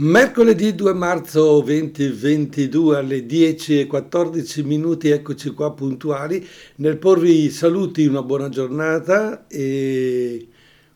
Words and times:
Mercoledì 0.00 0.76
2 0.76 0.92
marzo 0.92 1.60
2022 1.60 2.98
alle 2.98 3.26
10 3.26 3.80
e 3.80 3.86
14 3.88 4.62
minuti, 4.62 5.08
eccoci 5.08 5.50
qua 5.50 5.72
puntuali 5.72 6.46
nel 6.76 6.98
porvi 6.98 7.50
saluti, 7.50 8.06
una 8.06 8.22
buona 8.22 8.48
giornata 8.48 9.48
e 9.48 10.46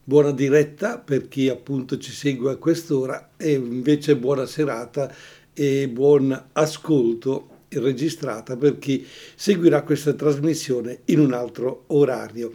buona 0.04 0.30
diretta 0.30 0.98
per 0.98 1.26
chi 1.26 1.48
appunto 1.48 1.98
ci 1.98 2.12
segue 2.12 2.52
a 2.52 2.56
quest'ora 2.58 3.30
e 3.36 3.54
invece 3.54 4.14
buona 4.14 4.46
serata 4.46 5.12
e 5.52 5.88
buon 5.88 6.50
ascolto 6.52 7.48
registrata 7.70 8.56
per 8.56 8.78
chi 8.78 9.04
seguirà 9.34 9.82
questa 9.82 10.12
trasmissione 10.12 11.00
in 11.06 11.18
un 11.18 11.32
altro 11.32 11.86
orario. 11.88 12.52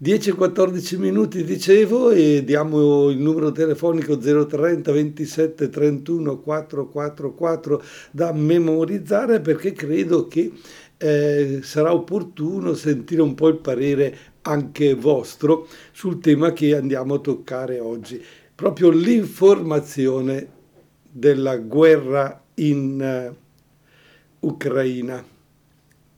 10-14 0.00 0.96
minuti 0.96 1.42
dicevo 1.42 2.10
e 2.10 2.44
diamo 2.44 3.10
il 3.10 3.18
numero 3.18 3.50
telefonico 3.50 4.16
030 4.16 4.92
27 4.92 5.68
31 5.68 6.38
444 6.38 7.82
da 8.12 8.32
memorizzare 8.32 9.40
perché 9.40 9.72
credo 9.72 10.28
che 10.28 10.52
eh, 10.98 11.58
sarà 11.62 11.92
opportuno 11.92 12.74
sentire 12.74 13.22
un 13.22 13.34
po' 13.34 13.48
il 13.48 13.56
parere 13.56 14.16
anche 14.42 14.94
vostro 14.94 15.66
sul 15.90 16.20
tema 16.20 16.52
che 16.52 16.76
andiamo 16.76 17.14
a 17.14 17.18
toccare 17.18 17.80
oggi, 17.80 18.24
proprio 18.54 18.90
l'informazione 18.90 20.48
della 21.10 21.56
guerra 21.56 22.40
in 22.54 23.34
uh, 24.40 24.46
Ucraina. 24.46 25.24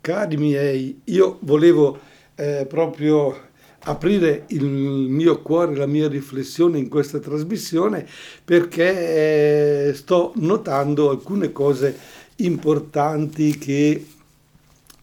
Cari 0.03 0.37
miei, 0.37 1.01
io 1.05 1.39
volevo 1.41 1.99
eh, 2.35 2.67
proprio 2.69 3.49
aprire 3.85 4.45
il 4.49 4.65
mio 4.65 5.41
cuore, 5.41 5.75
la 5.75 5.87
mia 5.87 6.09
riflessione 6.09 6.79
in 6.79 6.89
questa 6.89 7.19
trasmissione 7.19 8.07
perché 8.45 9.89
eh, 9.89 9.95
sto 9.95 10.33
notando 10.37 11.11
alcune 11.11 11.53
cose 11.53 11.99
importanti 12.37 13.57
che 13.59 14.07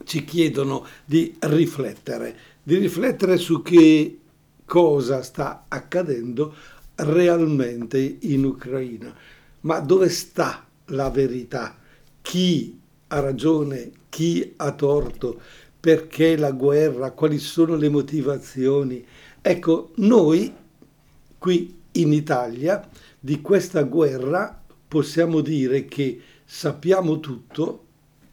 ci 0.04 0.24
chiedono 0.24 0.86
di 1.04 1.36
riflettere, 1.40 2.36
di 2.64 2.76
riflettere 2.76 3.38
su 3.38 3.62
che 3.62 4.20
cosa 4.66 5.22
sta 5.22 5.66
accadendo 5.68 6.54
realmente 6.96 8.18
in 8.22 8.46
Ucraina. 8.46 9.14
Ma 9.62 9.80
dove 9.80 10.10
sta 10.10 10.66
la 10.88 11.10
verità? 11.10 11.76
Chi 12.22 12.80
ha 13.08 13.20
ragione? 13.20 13.92
Chi 14.10 14.54
ha 14.58 14.72
torto? 14.72 15.42
Perché 15.88 16.36
la 16.36 16.52
guerra, 16.52 17.12
quali 17.12 17.40
sono 17.40 17.78
le 17.78 17.88
motivazioni. 17.88 19.06
Ecco, 19.40 19.92
noi 20.00 20.54
qui 21.38 21.80
in 21.94 22.12
Italia 22.12 22.86
di 23.18 23.40
questa 23.40 23.84
guerra 23.84 24.64
possiamo 24.86 25.40
dire 25.40 25.86
che 25.86 26.20
sappiamo 26.44 27.22
tutto 27.22 27.86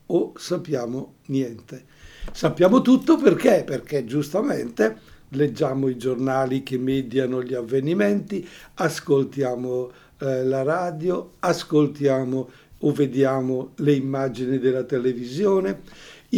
o 0.07 0.33
sappiamo 0.35 1.19
niente. 1.27 1.85
Sappiamo 2.33 2.83
tutto 2.83 3.19
perché? 3.19 3.63
Perché 3.65 4.05
giustamente 4.05 4.99
leggiamo 5.29 5.87
i 5.87 5.97
giornali 5.97 6.65
che 6.65 6.77
mediano 6.77 7.41
gli 7.41 7.55
avvenimenti, 7.55 8.45
ascoltiamo 8.75 9.93
eh, 10.19 10.43
la 10.43 10.65
radio, 10.65 11.35
ascoltiamo 11.39 12.49
o 12.81 12.93
vediamo 12.93 13.71
le 13.77 13.93
immagini 13.93 14.59
della 14.59 14.83
televisione, 14.83 15.83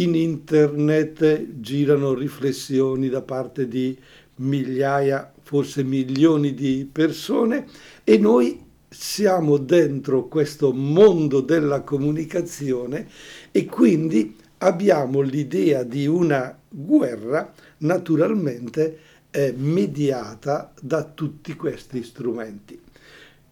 in 0.01 0.15
internet 0.15 1.59
girano 1.59 2.13
riflessioni 2.13 3.09
da 3.09 3.21
parte 3.21 3.67
di 3.67 3.97
migliaia, 4.35 5.31
forse 5.41 5.83
milioni 5.83 6.53
di 6.53 6.87
persone 6.91 7.67
e 8.03 8.17
noi 8.17 8.65
siamo 8.89 9.57
dentro 9.57 10.27
questo 10.27 10.73
mondo 10.73 11.41
della 11.41 11.81
comunicazione 11.81 13.07
e 13.51 13.65
quindi 13.65 14.35
abbiamo 14.59 15.21
l'idea 15.21 15.83
di 15.83 16.07
una 16.07 16.57
guerra 16.69 17.53
naturalmente 17.79 18.99
eh, 19.31 19.53
mediata 19.55 20.73
da 20.81 21.03
tutti 21.03 21.55
questi 21.55 22.03
strumenti. 22.03 22.79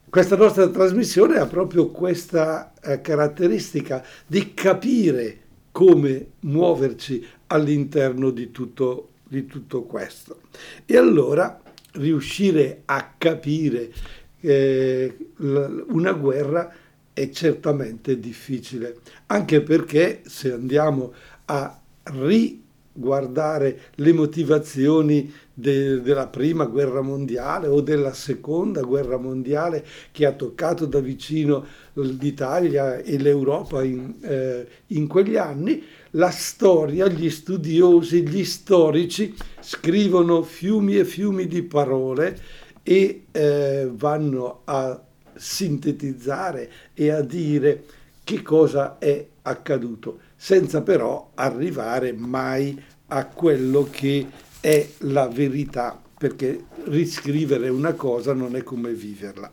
Questa 0.09 0.37
nostra 0.37 0.69
trasmissione 0.69 1.37
ha 1.37 1.45
proprio 1.45 1.89
questa 1.89 2.73
eh, 2.81 3.01
caratteristica 3.01 4.03
di 4.25 4.53
capire 4.53 5.39
come 5.75 6.27
muoverci 6.39 7.21
all'interno 7.47 8.29
di 8.29 8.49
tutto, 8.49 9.09
di 9.27 9.45
tutto 9.45 9.83
questo. 9.83 10.43
E 10.85 10.95
allora 10.95 11.61
riuscire 11.95 12.83
a 12.85 13.13
capire 13.17 13.91
eh, 14.39 15.17
una 15.35 16.13
guerra 16.13 16.73
è 17.11 17.29
certamente 17.29 18.17
difficile, 18.21 18.99
anche 19.25 19.61
perché 19.63 20.21
se 20.25 20.53
andiamo 20.53 21.11
a 21.43 21.77
ri 22.03 22.63
guardare 22.97 23.79
le 23.95 24.13
motivazioni 24.13 25.31
de, 25.53 26.01
della 26.01 26.27
prima 26.27 26.63
guerra 26.65 27.01
mondiale 27.01 27.67
o 27.67 27.81
della 27.81 28.13
seconda 28.13 28.81
guerra 28.81 29.17
mondiale 29.17 29.85
che 30.11 30.25
ha 30.25 30.31
toccato 30.31 30.85
da 30.85 30.99
vicino 30.99 31.65
l'Italia 31.93 32.97
e 32.99 33.17
l'Europa 33.17 33.83
in, 33.83 34.13
eh, 34.21 34.65
in 34.87 35.07
quegli 35.07 35.35
anni, 35.35 35.83
la 36.11 36.29
storia, 36.29 37.07
gli 37.07 37.29
studiosi, 37.29 38.25
gli 38.25 38.45
storici 38.45 39.35
scrivono 39.59 40.41
fiumi 40.41 40.97
e 40.97 41.03
fiumi 41.03 41.47
di 41.47 41.63
parole 41.63 42.39
e 42.81 43.25
eh, 43.31 43.89
vanno 43.91 44.61
a 44.63 45.01
sintetizzare 45.33 46.71
e 46.93 47.09
a 47.11 47.21
dire 47.21 47.83
che 48.23 48.41
cosa 48.41 48.97
è 48.99 49.25
accaduto 49.41 50.19
senza 50.35 50.81
però 50.81 51.31
arrivare 51.35 52.13
mai 52.13 52.81
a 53.07 53.25
quello 53.25 53.87
che 53.89 54.27
è 54.59 54.87
la 54.99 55.27
verità, 55.27 55.99
perché 56.17 56.65
riscrivere 56.85 57.69
una 57.69 57.93
cosa 57.93 58.33
non 58.33 58.55
è 58.55 58.63
come 58.63 58.93
viverla. 58.93 59.51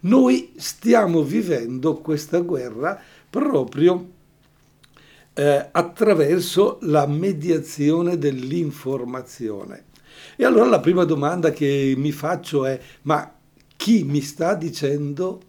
Noi 0.00 0.52
stiamo 0.56 1.22
vivendo 1.22 1.96
questa 1.96 2.40
guerra 2.40 3.00
proprio 3.28 4.08
eh, 5.34 5.68
attraverso 5.70 6.78
la 6.82 7.06
mediazione 7.06 8.18
dell'informazione. 8.18 9.84
E 10.36 10.44
allora 10.44 10.68
la 10.68 10.80
prima 10.80 11.04
domanda 11.04 11.50
che 11.50 11.94
mi 11.96 12.12
faccio 12.12 12.66
è, 12.66 12.78
ma 13.02 13.32
chi 13.76 14.04
mi 14.04 14.20
sta 14.20 14.54
dicendo 14.54 15.40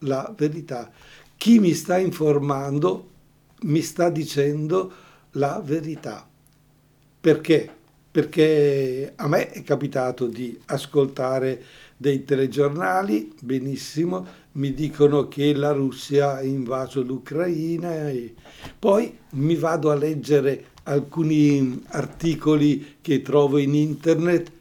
la 0.00 0.32
verità? 0.36 0.90
Chi 1.36 1.58
mi 1.58 1.72
sta 1.72 1.98
informando 1.98 3.10
mi 3.62 3.80
sta 3.80 4.10
dicendo 4.10 4.92
la 5.32 5.60
verità. 5.64 6.28
Perché? 7.20 7.70
Perché 8.10 9.12
a 9.16 9.26
me 9.26 9.50
è 9.50 9.62
capitato 9.62 10.26
di 10.26 10.58
ascoltare 10.66 11.62
dei 11.96 12.24
telegiornali, 12.24 13.34
benissimo, 13.40 14.26
mi 14.52 14.72
dicono 14.72 15.26
che 15.26 15.54
la 15.54 15.72
Russia 15.72 16.34
ha 16.34 16.42
invaso 16.42 17.02
l'Ucraina 17.02 18.08
e 18.10 18.34
poi 18.78 19.16
mi 19.30 19.56
vado 19.56 19.90
a 19.90 19.96
leggere 19.96 20.66
alcuni 20.84 21.82
articoli 21.88 22.96
che 23.00 23.22
trovo 23.22 23.58
in 23.58 23.74
internet 23.74 24.52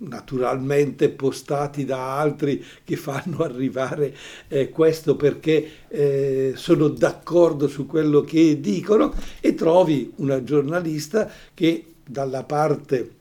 naturalmente 0.00 1.08
postati 1.10 1.84
da 1.84 2.18
altri 2.18 2.64
che 2.84 2.96
fanno 2.96 3.38
arrivare 3.44 4.14
eh, 4.48 4.70
questo 4.70 5.16
perché 5.16 5.68
eh, 5.88 6.52
sono 6.56 6.88
d'accordo 6.88 7.68
su 7.68 7.86
quello 7.86 8.22
che 8.22 8.60
dicono. 8.60 9.12
E 9.40 9.54
trovi 9.54 10.12
una 10.16 10.42
giornalista 10.42 11.30
che 11.54 11.84
dalla 12.04 12.44
parte 12.44 13.18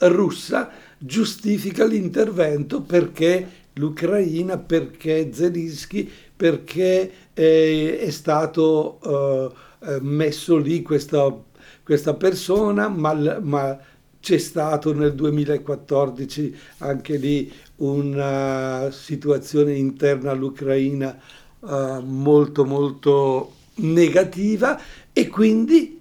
russa 0.00 0.70
giustifica 0.98 1.86
l'intervento 1.86 2.82
perché 2.82 3.62
l'Ucraina, 3.74 4.58
perché 4.58 5.30
Zelensky, 5.32 6.10
perché 6.36 7.10
eh, 7.32 7.98
è 7.98 8.10
stato 8.10 9.52
eh, 9.80 9.98
messo 10.00 10.56
lì 10.56 10.82
questa, 10.82 11.34
questa 11.82 12.14
persona, 12.14 12.88
ma, 12.88 13.38
ma 13.40 13.78
c'è 14.24 14.38
stato 14.38 14.94
nel 14.94 15.14
2014 15.14 16.56
anche 16.78 17.18
lì 17.18 17.52
una 17.76 18.88
situazione 18.90 19.74
interna 19.74 20.30
all'Ucraina 20.30 21.14
uh, 21.58 22.00
molto 22.00 22.64
molto 22.64 23.52
negativa 23.76 24.80
e 25.12 25.28
quindi, 25.28 26.00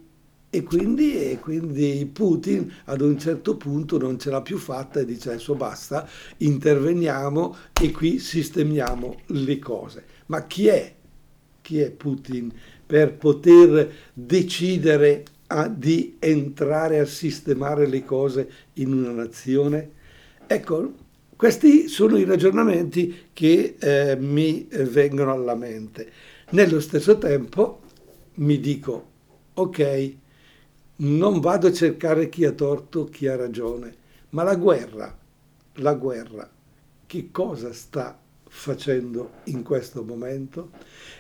e, 0.49 0.63
quindi, 0.63 1.31
e 1.31 1.37
quindi, 1.37 2.09
Putin 2.13 2.73
ad 2.85 3.01
un 3.01 3.19
certo 3.19 3.57
punto 3.57 3.97
non 3.97 4.17
ce 4.17 4.29
l'ha 4.29 4.41
più 4.41 4.57
fatta 4.57 5.01
e 5.01 5.05
dice 5.05 5.31
adesso 5.31 5.55
basta, 5.55 6.07
interveniamo 6.37 7.57
e 7.81 7.91
qui 7.91 8.19
sistemiamo 8.19 9.19
le 9.27 9.59
cose. 9.59 10.05
Ma 10.27 10.47
chi 10.47 10.67
è? 10.67 10.95
Chi 11.59 11.79
è 11.79 11.91
Putin 11.91 12.53
per 12.85 13.15
poter 13.15 13.91
decidere 14.13 15.25
a, 15.53 15.67
di 15.67 16.17
entrare 16.19 16.99
a 16.99 17.05
sistemare 17.05 17.87
le 17.87 18.03
cose 18.03 18.49
in 18.73 18.93
una 18.93 19.11
nazione? 19.11 19.91
Ecco, 20.47 20.93
Questi 21.43 21.89
sono 21.89 22.15
i 22.15 22.23
ragionamenti 22.23 23.27
che 23.33 23.75
eh, 23.77 24.15
mi 24.15 24.65
vengono 24.69 25.33
alla 25.33 25.55
mente. 25.55 26.09
Nello 26.51 26.79
stesso 26.79 27.17
tempo 27.17 27.81
mi 28.35 28.61
dico, 28.61 29.07
ok, 29.55 30.13
non 30.97 31.41
vado 31.41 31.67
a 31.67 31.73
cercare 31.73 32.29
chi 32.29 32.45
ha 32.45 32.51
torto, 32.51 33.05
chi 33.05 33.27
ha 33.27 33.35
ragione, 33.35 33.93
ma 34.29 34.43
la 34.43 34.55
guerra, 34.55 35.17
la 35.73 35.93
guerra, 35.95 36.49
che 37.05 37.27
cosa 37.29 37.73
sta 37.73 38.17
facendo 38.55 39.31
in 39.45 39.63
questo 39.63 40.03
momento? 40.03 40.69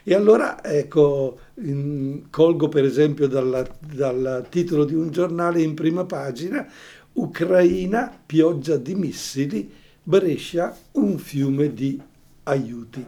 E 0.03 0.13
allora 0.13 0.63
ecco, 0.63 1.39
in, 1.55 2.27
colgo 2.29 2.69
per 2.69 2.85
esempio 2.85 3.27
dal, 3.27 4.45
titolo 4.49 4.85
di 4.85 4.93
un 4.93 5.09
giornale 5.09 5.61
in 5.61 5.73
prima 5.73 6.05
pagina, 6.05 6.65
Ucraina, 7.13 8.21
pioggia 8.23 8.77
di 8.77 8.93
missili, 8.93 9.69
Brescia, 10.03 10.77
un 10.91 11.17
fiume 11.17 11.73
di 11.73 11.99
aiuti. 12.43 13.03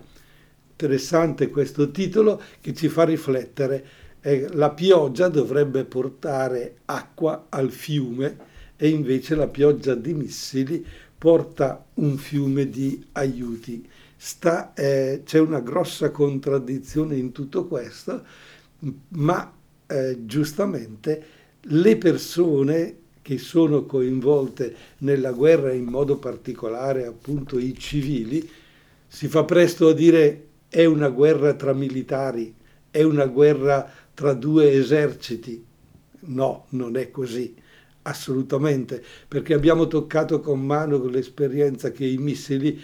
Interessante 0.71 1.49
questo 1.49 1.91
titolo 1.91 2.41
che 2.59 2.73
ci 2.73 2.89
fa 2.89 3.03
riflettere. 3.03 3.85
Eh, 4.21 4.47
la 4.53 4.71
pioggia 4.71 5.29
dovrebbe 5.29 5.85
portare 5.85 6.77
acqua 6.85 7.45
al 7.49 7.71
fiume 7.71 8.37
e 8.75 8.89
invece 8.89 9.35
la 9.35 9.47
pioggia 9.47 9.93
di 9.93 10.13
missili 10.13 10.85
porta 11.17 11.85
un 11.95 12.17
fiume 12.17 12.69
di 12.69 13.03
aiuti. 13.13 13.87
Sta, 14.17 14.73
eh, 14.73 15.21
c'è 15.25 15.39
una 15.39 15.59
grossa 15.59 16.09
contraddizione 16.11 17.15
in 17.15 17.31
tutto 17.31 17.67
questo, 17.67 18.23
ma 19.09 19.53
eh, 19.87 20.25
giustamente 20.25 21.25
le 21.61 21.97
persone 21.97 22.97
che 23.21 23.37
sono 23.37 23.85
coinvolte 23.85 24.75
nella 24.99 25.31
guerra, 25.31 25.73
in 25.73 25.85
modo 25.85 26.17
particolare 26.17 27.05
appunto 27.05 27.57
i 27.57 27.75
civili, 27.77 28.47
si 29.07 29.27
fa 29.27 29.43
presto 29.43 29.89
a 29.89 29.93
dire 29.93 30.47
è 30.69 30.85
una 30.85 31.09
guerra 31.09 31.53
tra 31.53 31.73
militari, 31.73 32.53
è 32.91 33.01
una 33.03 33.25
guerra 33.25 33.89
tra 34.13 34.33
due 34.33 34.71
eserciti. 34.71 35.63
No, 36.27 36.65
non 36.69 36.97
è 36.97 37.11
così 37.11 37.55
assolutamente, 38.07 39.03
perché 39.27 39.53
abbiamo 39.53 39.87
toccato 39.87 40.39
con 40.39 40.61
mano 40.63 41.03
l'esperienza 41.07 41.91
che 41.91 42.05
i 42.05 42.17
missili, 42.17 42.79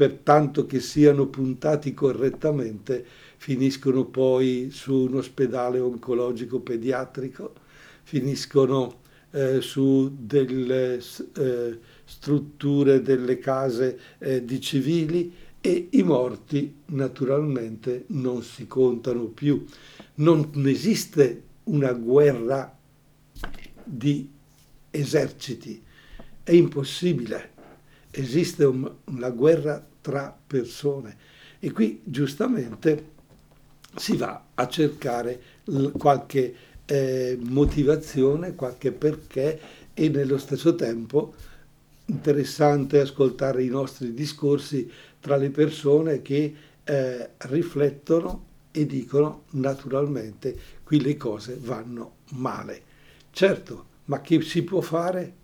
per 0.00 0.20
tanto 0.22 0.64
che 0.64 0.80
siano 0.80 1.26
puntati 1.26 1.92
correttamente, 1.92 3.04
finiscono 3.36 4.06
poi 4.06 4.70
su 4.72 4.94
un 4.94 5.16
ospedale 5.16 5.78
oncologico 5.78 6.60
pediatrico, 6.60 7.52
finiscono 8.04 9.00
eh, 9.30 9.60
su 9.60 10.10
delle 10.18 10.98
eh, 11.36 11.78
strutture 12.06 13.02
delle 13.02 13.38
case 13.40 13.98
eh, 14.16 14.42
di 14.42 14.58
civili 14.58 15.34
e 15.60 15.88
i 15.90 16.02
morti 16.02 16.76
naturalmente 16.86 18.04
non 18.06 18.42
si 18.42 18.66
contano 18.66 19.24
più. 19.24 19.66
Non 20.14 20.50
esiste 20.64 21.42
una 21.64 21.92
guerra 21.92 22.74
di 23.84 24.30
eserciti, 24.88 25.82
è 26.42 26.52
impossibile. 26.52 27.48
Esiste 28.12 28.64
un, 28.64 28.90
una 29.04 29.30
guerra 29.30 29.86
tra 30.00 30.36
persone 30.46 31.16
e 31.58 31.72
qui 31.72 32.00
giustamente 32.04 33.18
si 33.96 34.16
va 34.16 34.46
a 34.54 34.68
cercare 34.68 35.40
qualche 35.96 36.54
eh, 36.86 37.38
motivazione, 37.40 38.54
qualche 38.54 38.92
perché 38.92 39.60
e 39.94 40.08
nello 40.08 40.38
stesso 40.38 40.74
tempo 40.74 41.34
interessante 42.06 43.00
ascoltare 43.00 43.62
i 43.62 43.68
nostri 43.68 44.12
discorsi 44.12 44.90
tra 45.20 45.36
le 45.36 45.50
persone 45.50 46.22
che 46.22 46.54
eh, 46.82 47.30
riflettono 47.38 48.46
e 48.72 48.86
dicono 48.86 49.44
naturalmente 49.50 50.56
qui 50.82 51.00
le 51.00 51.16
cose 51.16 51.58
vanno 51.60 52.16
male. 52.30 52.82
Certo, 53.30 53.86
ma 54.06 54.20
che 54.20 54.40
si 54.42 54.62
può 54.62 54.80
fare? 54.80 55.34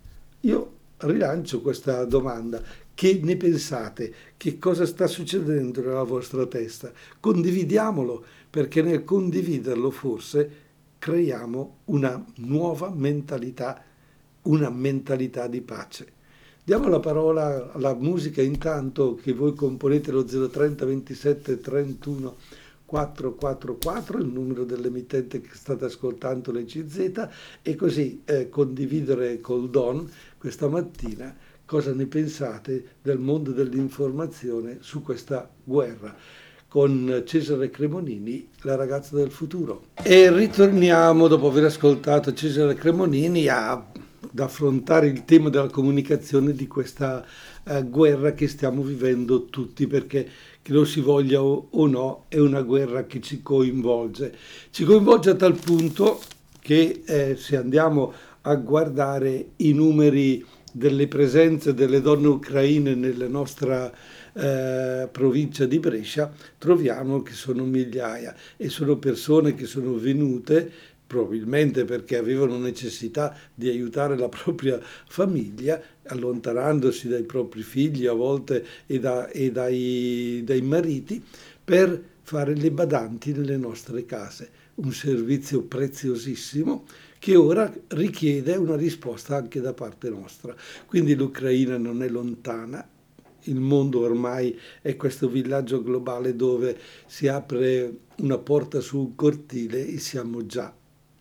Io 0.41 0.75
rilancio 0.99 1.61
questa 1.61 2.05
domanda. 2.05 2.63
Che 2.97 3.21
ne 3.23 3.37
pensate? 3.37 4.15
Che 4.39 4.59
cosa 4.59 4.87
sta 4.87 5.07
succedendo 5.07 5.83
nella 5.83 6.03
vostra 6.03 6.47
testa? 6.47 6.91
Condividiamolo, 7.21 8.25
perché 8.49 8.81
nel 8.81 9.05
condividerlo 9.05 9.91
forse 9.91 10.51
creiamo 10.97 11.81
una 11.85 12.25
nuova 12.37 12.89
mentalità, 12.89 13.85
una 14.45 14.71
mentalità 14.71 15.47
di 15.47 15.61
pace. 15.61 16.13
Diamo 16.65 16.89
la 16.89 16.99
parola 16.99 17.71
alla 17.75 17.93
musica 17.93 18.41
intanto 18.41 19.15
che 19.15 19.35
voi 19.35 19.53
componete 19.53 20.11
lo 20.11 20.25
030 20.25 20.87
27 20.87 21.61
31 21.61 22.37
444, 22.87 24.21
il 24.21 24.29
numero 24.29 24.65
dell'emittente 24.65 25.43
che 25.43 25.51
state 25.53 25.85
ascoltando 25.85 26.51
le 26.51 26.65
CZ 26.65 27.29
e 27.61 27.75
così 27.75 28.23
eh, 28.25 28.49
condividere 28.49 29.39
col 29.43 29.69
Don 29.69 30.11
questa 30.39 30.69
mattina 30.69 31.37
cosa 31.67 31.93
ne 31.93 32.07
pensate 32.07 32.85
del 33.03 33.19
mondo 33.19 33.51
dell'informazione 33.51 34.79
su 34.81 35.03
questa 35.03 35.51
guerra 35.63 36.15
con 36.69 37.23
Cesare 37.27 37.71
Cremonini, 37.71 38.49
la 38.63 38.77
ragazza 38.77 39.17
del 39.17 39.31
futuro. 39.31 39.87
E 40.03 40.31
ritorniamo 40.31 41.29
dopo 41.29 41.49
aver 41.49 41.65
ascoltato 41.65 42.33
Cesare 42.33 42.75
Cremonini 42.75 43.49
a 43.49 43.87
ad 44.37 44.39
affrontare 44.41 45.07
il 45.07 45.25
tema 45.25 45.49
della 45.49 45.69
comunicazione 45.69 46.53
di 46.53 46.67
questa 46.67 47.25
uh, 47.65 47.89
guerra 47.89 48.33
che 48.33 48.49
stiamo 48.49 48.83
vivendo 48.83 49.47
tutti, 49.47 49.87
perché 49.87 50.29
che 50.61 50.73
lo 50.73 50.85
si 50.85 51.01
voglia 51.01 51.43
o, 51.43 51.69
o 51.71 51.87
no, 51.87 52.25
è 52.29 52.39
una 52.39 52.61
guerra 52.61 53.07
che 53.07 53.21
ci 53.21 53.41
coinvolge. 53.41 54.35
Ci 54.71 54.85
coinvolge 54.85 55.31
a 55.31 55.35
tal 55.37 55.55
punto 55.55 56.21
che 56.61 57.03
eh, 57.07 57.37
se 57.37 57.57
andiamo 57.57 58.13
a 58.43 58.55
guardare 58.57 59.51
i 59.57 59.73
numeri 59.73 60.45
delle 60.77 61.09
presenze 61.09 61.73
delle 61.73 62.03
donne 62.03 62.27
ucraine 62.27 62.95
nella 62.95 63.29
nostra 63.29 63.91
eh, 64.35 65.09
provincia 65.11 65.65
di 65.65 65.79
Brescia, 65.79 66.31
troviamo 66.59 67.23
che 67.23 67.33
sono 67.33 67.65
migliaia 67.65 68.37
e 68.59 68.69
sono 68.69 68.99
persone 68.99 69.55
che 69.55 69.65
sono 69.65 69.95
venute 69.95 70.71
probabilmente 71.07 71.87
perché 71.87 72.19
avevano 72.19 72.59
necessità 72.59 73.35
di 73.55 73.71
aiutare 73.71 74.19
la 74.19 74.29
propria 74.29 74.79
famiglia, 75.07 75.81
allontanandosi 76.09 77.09
dai 77.09 77.23
propri 77.23 77.63
figli 77.63 78.07
a 78.07 78.13
volte 78.13 78.63
e, 78.87 78.99
da, 78.99 79.29
e 79.31 79.51
dai, 79.51 80.43
dai 80.45 80.61
mariti, 80.61 81.23
per 81.65 82.03
fare 82.21 82.55
le 82.55 82.71
badanti 82.71 83.33
nelle 83.33 83.57
nostre 83.57 84.05
case, 84.05 84.51
un 84.75 84.93
servizio 84.93 85.63
preziosissimo 85.63 86.85
che 87.27 87.35
ora 87.35 87.69
richiede 87.89 88.55
una 88.55 88.77
risposta 88.77 89.35
anche 89.35 89.61
da 89.61 89.73
parte 89.73 90.11
nostra. 90.11 90.55
Quindi 90.87 91.17
l'Ucraina 91.17 91.77
non 91.77 92.05
è 92.05 92.09
lontana, 92.09 92.89
il 93.47 93.59
mondo 93.59 94.03
ormai 94.03 94.57
è 94.81 94.95
questo 94.95 95.29
villaggio 95.29 95.83
globale 95.83 96.37
dove 96.37 96.79
si 97.05 97.27
apre 97.27 97.93
una 98.19 98.39
porta 98.39 98.79
su 98.79 98.99
un 98.99 99.17
cortile 99.17 99.89
e 99.89 99.99
siamo 99.99 100.47
già 100.47 100.73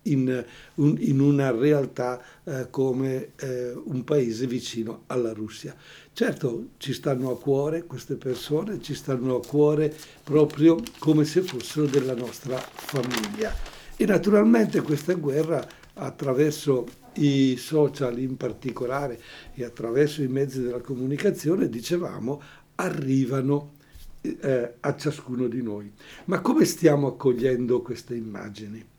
in, 0.04 0.46
un, 0.76 0.96
in 1.00 1.20
una 1.20 1.50
realtà 1.50 2.22
eh, 2.44 2.68
come 2.70 3.32
eh, 3.38 3.74
un 3.74 4.04
paese 4.04 4.46
vicino 4.46 5.06
alla 5.08 5.34
Russia. 5.34 5.76
Certo, 6.14 6.68
ci 6.78 6.94
stanno 6.94 7.32
a 7.32 7.40
cuore 7.40 7.86
queste 7.86 8.14
persone, 8.14 8.80
ci 8.80 8.94
stanno 8.94 9.38
a 9.38 9.44
cuore 9.44 9.92
proprio 10.22 10.78
come 11.00 11.26
se 11.26 11.42
fossero 11.42 11.88
della 11.88 12.14
nostra 12.14 12.58
famiglia. 12.58 13.74
E 13.98 14.06
naturalmente 14.06 14.82
questa 14.82 15.14
guerra 15.14 15.66
attraverso 15.96 16.86
i 17.16 17.56
social 17.58 18.20
in 18.20 18.38
particolare 18.38 19.20
e 19.54 19.64
attraverso 19.64 20.22
i 20.22 20.28
mezzi 20.28 20.62
della 20.62 20.82
comunicazione, 20.82 21.70
dicevamo, 21.70 22.42
arrivano 22.76 23.74
eh, 24.22 24.74
a 24.80 24.96
ciascuno 24.96 25.48
di 25.48 25.62
noi. 25.62 25.92
Ma 26.26 26.42
come 26.42 26.66
stiamo 26.66 27.08
accogliendo 27.08 27.82
queste 27.82 28.16
immagini? 28.16 28.94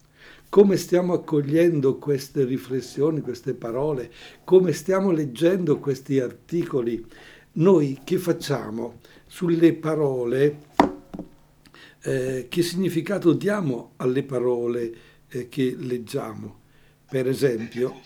come 0.49 0.77
stiamo 0.77 1.13
accogliendo 1.13 1.97
queste 1.97 2.45
riflessioni, 2.45 3.21
queste 3.21 3.53
parole, 3.53 4.11
come 4.45 4.73
stiamo 4.73 5.11
leggendo 5.11 5.79
questi 5.79 6.19
articoli. 6.19 7.05
Noi 7.53 8.01
che 8.05 8.17
facciamo 8.17 9.01
sulle 9.27 9.75
parole, 9.75 10.61
eh, 12.01 12.47
che 12.49 12.63
significato 12.63 13.33
diamo 13.33 13.93
alle 13.97 14.23
parole 14.23 14.95
eh, 15.29 15.49
che 15.49 15.77
leggiamo? 15.79 16.65
Per 17.09 17.29
esempio, 17.29 18.01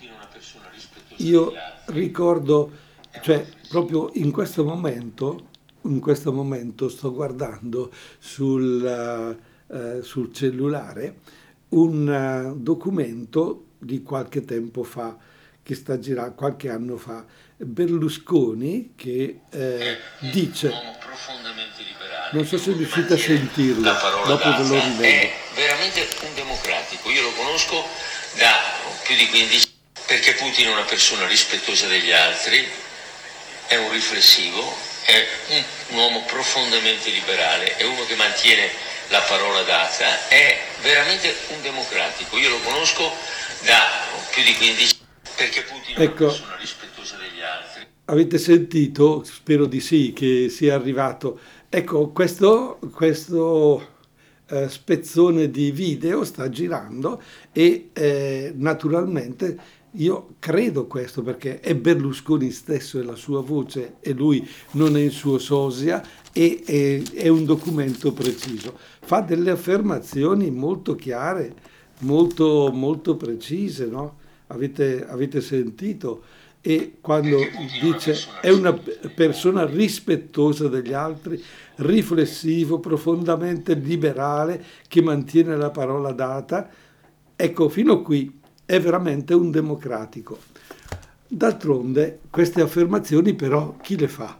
io 1.16 1.52
ricordo, 1.86 2.70
cioè 3.22 3.46
proprio 3.68 4.10
in 4.14 4.30
questo 4.30 4.62
momento, 4.62 5.48
in 5.82 6.00
questo 6.00 6.32
momento 6.32 6.88
sto 6.90 7.12
guardando 7.12 7.90
sul, 8.18 9.38
uh, 9.66 10.02
sul 10.02 10.32
cellulare 10.34 11.16
un 11.70 12.52
uh, 12.52 12.58
documento 12.58 13.64
di 13.78 14.02
qualche 14.02 14.44
tempo 14.44 14.82
fa 14.82 15.16
che 15.62 15.74
sta 15.74 15.98
girando 15.98 16.34
qualche 16.34 16.68
anno 16.68 16.96
fa. 16.96 17.24
Berlusconi 17.56 18.92
che 18.96 19.40
eh, 19.50 19.96
dice, 20.32 20.72
non 22.32 22.44
so 22.46 22.56
se 22.58 22.72
riuscite 22.72 23.14
a 23.14 23.18
sentirlo, 23.18 23.90
dopo 24.26 24.50
ve 24.50 24.68
lo 24.68 24.80
rivedo. 24.80 25.02
È 25.02 25.30
veramente 25.54 26.00
un 26.26 26.34
democratico, 26.34 27.10
io 27.10 27.22
lo 27.22 27.32
conosco 27.32 27.84
da 28.34 28.54
più 29.02 29.16
di 29.16 29.28
15 29.28 29.56
anni 29.56 29.78
perché 30.06 30.34
Putin 30.34 30.66
è 30.66 30.72
una 30.72 30.82
persona 30.82 31.26
rispettosa 31.28 31.86
degli 31.86 32.10
altri, 32.10 32.66
è 33.68 33.76
un 33.76 33.92
riflessivo, 33.92 34.60
è 35.04 35.24
un, 35.50 35.64
un 35.90 35.98
uomo 35.98 36.24
profondamente 36.24 37.10
liberale, 37.10 37.76
è 37.76 37.84
uno 37.84 38.04
che 38.06 38.16
mantiene 38.16 38.70
la 39.10 39.20
parola 39.20 39.62
data, 39.62 40.28
è 40.28 40.58
veramente 40.82 41.32
un 41.54 41.62
democratico. 41.62 42.36
Io 42.38 42.50
lo 42.50 42.58
conosco 42.58 43.12
da 43.64 43.86
più 44.30 44.42
di 44.42 44.54
15 44.56 44.98
anni 44.98 45.34
perché 45.36 45.62
Putin 45.62 45.96
è 45.96 46.02
ecco, 46.02 46.24
una 46.24 46.32
persona 46.32 46.56
rispettosa 46.56 47.16
degli 47.16 47.40
altri. 47.40 47.86
Avete 48.06 48.38
sentito, 48.38 49.22
spero 49.22 49.66
di 49.66 49.80
sì, 49.80 50.12
che 50.12 50.48
sia 50.48 50.74
arrivato. 50.74 51.38
Ecco, 51.68 52.10
questo, 52.10 52.80
questo 52.92 53.98
eh, 54.48 54.68
spezzone 54.68 55.50
di 55.50 55.70
video 55.70 56.24
sta 56.24 56.48
girando 56.48 57.22
e 57.52 57.90
eh, 57.92 58.52
naturalmente 58.56 59.78
io 59.94 60.34
credo 60.38 60.86
questo 60.86 61.22
perché 61.22 61.58
è 61.58 61.74
Berlusconi 61.74 62.50
stesso 62.50 63.00
e 63.00 63.02
la 63.02 63.16
sua 63.16 63.42
voce 63.42 63.94
e 64.00 64.12
lui 64.12 64.48
non 64.72 64.96
è 64.96 65.00
il 65.00 65.10
suo 65.10 65.38
sosia 65.38 66.00
e 66.32 66.62
è, 66.64 67.02
è 67.14 67.28
un 67.28 67.44
documento 67.44 68.12
preciso. 68.12 68.78
Fa 69.00 69.20
delle 69.20 69.50
affermazioni 69.50 70.50
molto 70.50 70.94
chiare, 70.94 71.54
molto, 72.00 72.70
molto 72.72 73.16
precise, 73.16 73.86
no? 73.86 74.18
Avete, 74.48 75.04
avete 75.06 75.40
sentito? 75.40 76.22
E 76.60 76.98
quando 77.00 77.38
dice 77.80 78.16
è 78.40 78.50
una 78.50 78.78
persona 79.14 79.64
rispettosa 79.64 80.68
degli 80.68 80.92
altri, 80.92 81.42
riflessivo, 81.76 82.78
profondamente 82.78 83.74
liberale, 83.74 84.62
che 84.86 85.02
mantiene 85.02 85.56
la 85.56 85.70
parola 85.70 86.12
data, 86.12 86.68
ecco, 87.42 87.68
fino 87.68 88.02
qui 88.02 88.38
è 88.64 88.78
veramente 88.80 89.34
un 89.34 89.50
democratico. 89.50 90.38
D'altronde 91.26 92.20
queste 92.30 92.60
affermazioni 92.60 93.34
però 93.34 93.76
chi 93.80 93.96
le 93.96 94.08
fa? 94.08 94.36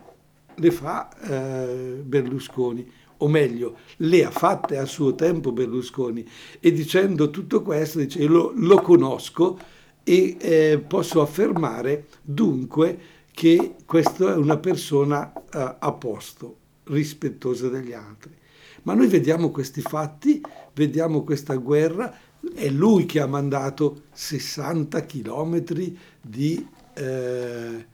Le 0.55 0.71
fa 0.71 1.09
eh, 1.21 2.01
Berlusconi, 2.03 2.91
o 3.19 3.29
meglio, 3.29 3.77
le 3.99 4.25
ha 4.25 4.31
fatte 4.31 4.77
a 4.77 4.85
suo 4.85 5.15
tempo 5.15 5.53
Berlusconi 5.53 6.29
e 6.59 6.73
dicendo 6.73 7.31
tutto 7.31 7.63
questo 7.63 8.01
dice 8.01 8.25
lo, 8.25 8.53
lo 8.55 8.81
conosco 8.81 9.59
e 10.03 10.37
eh, 10.39 10.85
posso 10.87 11.21
affermare 11.21 12.07
dunque 12.23 12.99
che 13.33 13.77
questa 13.87 14.35
è 14.35 14.37
una 14.37 14.59
persona 14.59 15.33
eh, 15.33 15.77
a 15.79 15.93
posto, 15.93 16.57
rispettosa 16.85 17.69
degli 17.69 17.93
altri. 17.93 18.37
Ma 18.83 18.95
noi 18.95 19.09
vediamo 19.09 19.51
questi 19.51 19.81
fatti, 19.81 20.41
vediamo 20.75 21.23
questa 21.23 21.55
guerra, 21.55 22.13
è 22.55 22.69
lui 22.69 23.07
che 23.07 23.21
ha 23.21 23.27
mandato 23.27 24.05
60 24.13 25.05
chilometri 25.05 25.97
di 26.21 26.67
eh, 26.95 27.87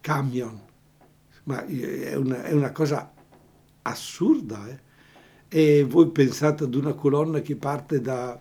camion, 0.00 0.60
ma 1.44 1.64
è 1.66 2.14
una, 2.14 2.44
è 2.44 2.52
una 2.52 2.72
cosa 2.72 3.12
assurda. 3.82 4.68
Eh? 4.68 4.90
E 5.48 5.84
voi 5.84 6.08
pensate 6.10 6.64
ad 6.64 6.74
una 6.74 6.94
colonna 6.94 7.40
che 7.40 7.56
parte 7.56 8.00
da, 8.00 8.38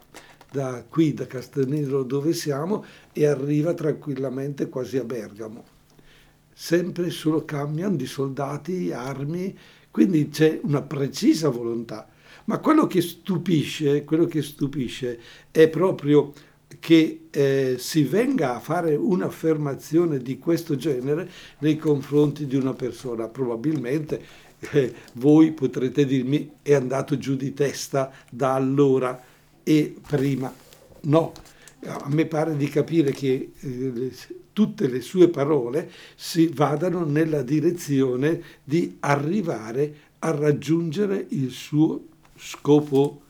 da 0.52 0.84
qui, 0.88 1.14
da 1.14 1.28
Castelnero 1.28 2.04
dove 2.04 2.34
siamo, 2.34 2.86
e 3.12 3.26
arriva 3.26 3.74
tranquillamente 3.74 4.70
quasi 4.70 4.98
a 4.98 5.04
Bergamo. 5.04 5.64
Sempre 6.54 7.10
solo 7.10 7.44
camion 7.44 7.96
di 7.96 8.06
soldati, 8.06 8.92
armi, 8.92 9.58
quindi 9.90 10.30
c'è 10.30 10.60
una 10.64 10.82
precisa 10.82 11.50
volontà. 11.50 12.08
Ma 12.52 12.60
quello 12.60 12.86
che 12.86 13.00
stupisce, 13.00 14.04
quello 14.04 14.26
che 14.26 14.42
stupisce 14.42 15.18
è 15.52 15.70
proprio 15.70 16.34
che 16.82 17.28
eh, 17.32 17.76
si 17.80 18.04
venga 18.04 18.56
a 18.56 18.60
fare 18.60 18.94
un'affermazione 18.94 20.18
di 20.18 20.38
questo 20.38 20.76
genere 20.76 21.30
nei 21.60 21.78
confronti 21.78 22.48
di 22.48 22.58
una 22.58 22.74
persona. 22.74 23.30
Probabilmente 23.30 24.22
eh, 24.72 24.94
voi 25.14 25.54
potrete 25.54 26.06
dirmi 26.06 26.56
è 26.62 26.74
andato 26.74 27.18
giù 27.18 27.38
di 27.38 27.54
testa 27.54 28.12
da 28.30 28.54
allora 28.54 29.18
e 29.64 29.96
prima. 30.06 30.54
No, 31.04 31.32
a 31.86 32.10
me 32.10 32.26
pare 32.26 32.58
di 32.58 32.68
capire 32.68 33.12
che 33.12 33.54
eh, 33.58 34.12
tutte 34.52 34.90
le 34.90 35.00
sue 35.00 35.30
parole 35.30 35.90
si 36.18 36.52
vadano 36.54 37.06
nella 37.06 37.44
direzione 37.44 38.42
di 38.62 38.98
arrivare 39.00 40.10
a 40.20 40.32
raggiungere 40.32 41.28
il 41.30 41.50
suo 41.50 42.10
scopo, 42.42 43.22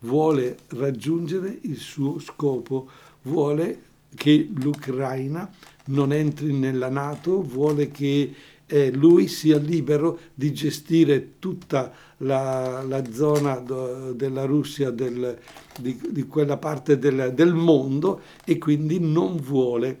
vuole 0.00 0.58
raggiungere 0.68 1.58
il 1.62 1.78
suo 1.78 2.18
scopo, 2.18 2.88
vuole 3.22 3.82
che 4.14 4.48
l'Ucraina 4.54 5.50
non 5.86 6.12
entri 6.12 6.52
nella 6.52 6.88
Nato, 6.88 7.42
vuole 7.42 7.90
che 7.90 8.34
eh, 8.66 8.92
lui 8.92 9.26
sia 9.28 9.56
libero 9.56 10.18
di 10.34 10.52
gestire 10.52 11.38
tutta 11.38 11.90
la, 12.18 12.82
la 12.82 13.10
zona 13.10 13.56
do, 13.56 14.12
della 14.12 14.44
Russia, 14.44 14.90
del, 14.90 15.38
di, 15.80 15.98
di, 16.10 16.22
quella 16.24 16.58
parte 16.58 16.98
del, 16.98 17.32
del, 17.34 17.54
mondo 17.54 18.20
e 18.44 18.58
quindi 18.58 19.00
non 19.00 19.36
vuole, 19.36 20.00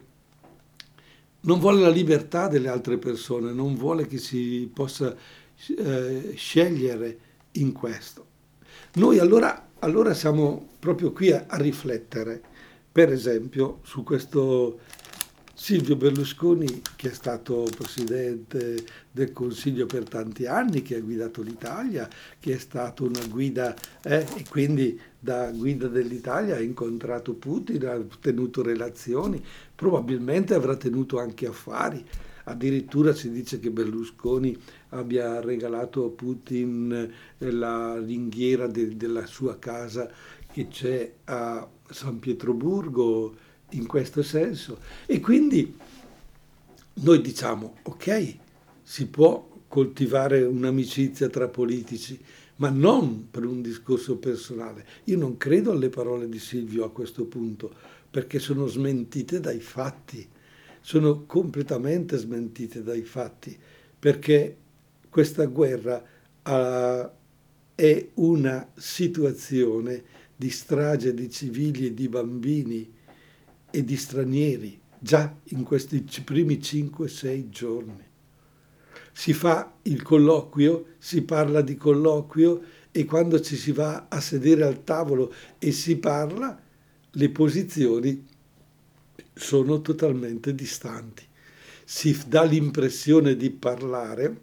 non 1.40 1.58
vuole 1.58 1.80
la 1.80 1.88
libertà 1.88 2.48
delle 2.48 2.68
altre 2.68 2.98
persone, 2.98 3.52
non 3.52 3.74
vuole 3.74 4.06
che 4.06 4.18
si 4.18 4.70
possa 4.72 5.16
eh, 5.76 6.32
scegliere 6.36 7.18
in 7.52 7.72
questo. 7.72 8.27
Noi 8.94 9.18
allora, 9.18 9.70
allora 9.80 10.14
siamo 10.14 10.68
proprio 10.78 11.12
qui 11.12 11.30
a, 11.30 11.44
a 11.46 11.56
riflettere, 11.56 12.40
per 12.90 13.12
esempio, 13.12 13.80
su 13.82 14.02
questo 14.02 14.80
Silvio 15.54 15.96
Berlusconi, 15.96 16.82
che 16.94 17.10
è 17.10 17.12
stato 17.12 17.66
presidente 17.76 18.84
del 19.10 19.32
Consiglio 19.32 19.86
per 19.86 20.04
tanti 20.08 20.46
anni, 20.46 20.82
che 20.82 20.94
ha 20.94 21.00
guidato 21.00 21.42
l'Italia, 21.42 22.08
che 22.38 22.54
è 22.54 22.58
stato 22.58 23.04
una 23.04 23.26
guida 23.26 23.74
eh, 24.04 24.24
e 24.36 24.44
quindi 24.48 24.98
da 25.18 25.50
guida 25.50 25.88
dell'Italia 25.88 26.54
ha 26.54 26.60
incontrato 26.60 27.34
Putin, 27.34 27.86
ha 27.86 28.00
tenuto 28.20 28.62
relazioni, 28.62 29.44
probabilmente 29.74 30.54
avrà 30.54 30.76
tenuto 30.76 31.18
anche 31.18 31.46
affari. 31.46 32.04
Addirittura 32.48 33.12
si 33.12 33.30
dice 33.30 33.58
che 33.58 33.70
Berlusconi 33.70 34.56
abbia 34.90 35.40
regalato 35.40 36.06
a 36.06 36.10
Putin 36.10 37.10
eh, 37.38 37.50
la 37.50 37.98
ringhiera 37.98 38.66
de, 38.66 38.96
della 38.96 39.26
sua 39.26 39.58
casa 39.58 40.10
che 40.50 40.68
c'è 40.68 41.12
a 41.24 41.68
San 41.90 42.18
Pietroburgo 42.18 43.36
in 43.70 43.86
questo 43.86 44.22
senso. 44.22 44.78
E 45.04 45.20
quindi 45.20 45.76
noi 46.94 47.20
diciamo, 47.20 47.76
ok, 47.82 48.36
si 48.82 49.06
può 49.08 49.46
coltivare 49.68 50.42
un'amicizia 50.42 51.28
tra 51.28 51.48
politici, 51.48 52.18
ma 52.56 52.70
non 52.70 53.28
per 53.30 53.44
un 53.44 53.60
discorso 53.60 54.16
personale. 54.16 54.86
Io 55.04 55.18
non 55.18 55.36
credo 55.36 55.72
alle 55.72 55.90
parole 55.90 56.28
di 56.28 56.38
Silvio 56.38 56.84
a 56.84 56.90
questo 56.90 57.26
punto, 57.26 57.70
perché 58.10 58.38
sono 58.38 58.66
smentite 58.66 59.38
dai 59.38 59.60
fatti, 59.60 60.26
sono 60.88 61.26
completamente 61.26 62.16
smentite 62.16 62.82
dai 62.82 63.02
fatti, 63.02 63.54
perché 63.98 64.56
questa 65.10 65.44
guerra 65.44 66.02
uh, 66.44 67.10
è 67.74 68.08
una 68.14 68.70
situazione 68.74 70.02
di 70.34 70.48
strage 70.48 71.12
di 71.12 71.28
civili 71.30 71.88
e 71.88 71.92
di 71.92 72.08
bambini 72.08 72.90
e 73.70 73.84
di 73.84 73.96
stranieri 73.98 74.80
già 74.98 75.36
in 75.48 75.62
questi 75.62 76.02
primi 76.24 76.56
5-6 76.56 77.48
giorni. 77.50 78.04
Si 79.12 79.34
fa 79.34 79.74
il 79.82 80.00
colloquio, 80.00 80.94
si 80.96 81.20
parla 81.20 81.60
di 81.60 81.76
colloquio 81.76 82.62
e 82.90 83.04
quando 83.04 83.42
ci 83.42 83.56
si 83.56 83.72
va 83.72 84.06
a 84.08 84.20
sedere 84.22 84.64
al 84.64 84.84
tavolo 84.84 85.34
e 85.58 85.70
si 85.70 85.98
parla, 85.98 86.58
le 87.10 87.28
posizioni 87.28 88.36
sono 89.38 89.80
totalmente 89.80 90.54
distanti. 90.54 91.22
Si 91.84 92.16
dà 92.26 92.42
l'impressione 92.42 93.36
di 93.36 93.50
parlare, 93.50 94.40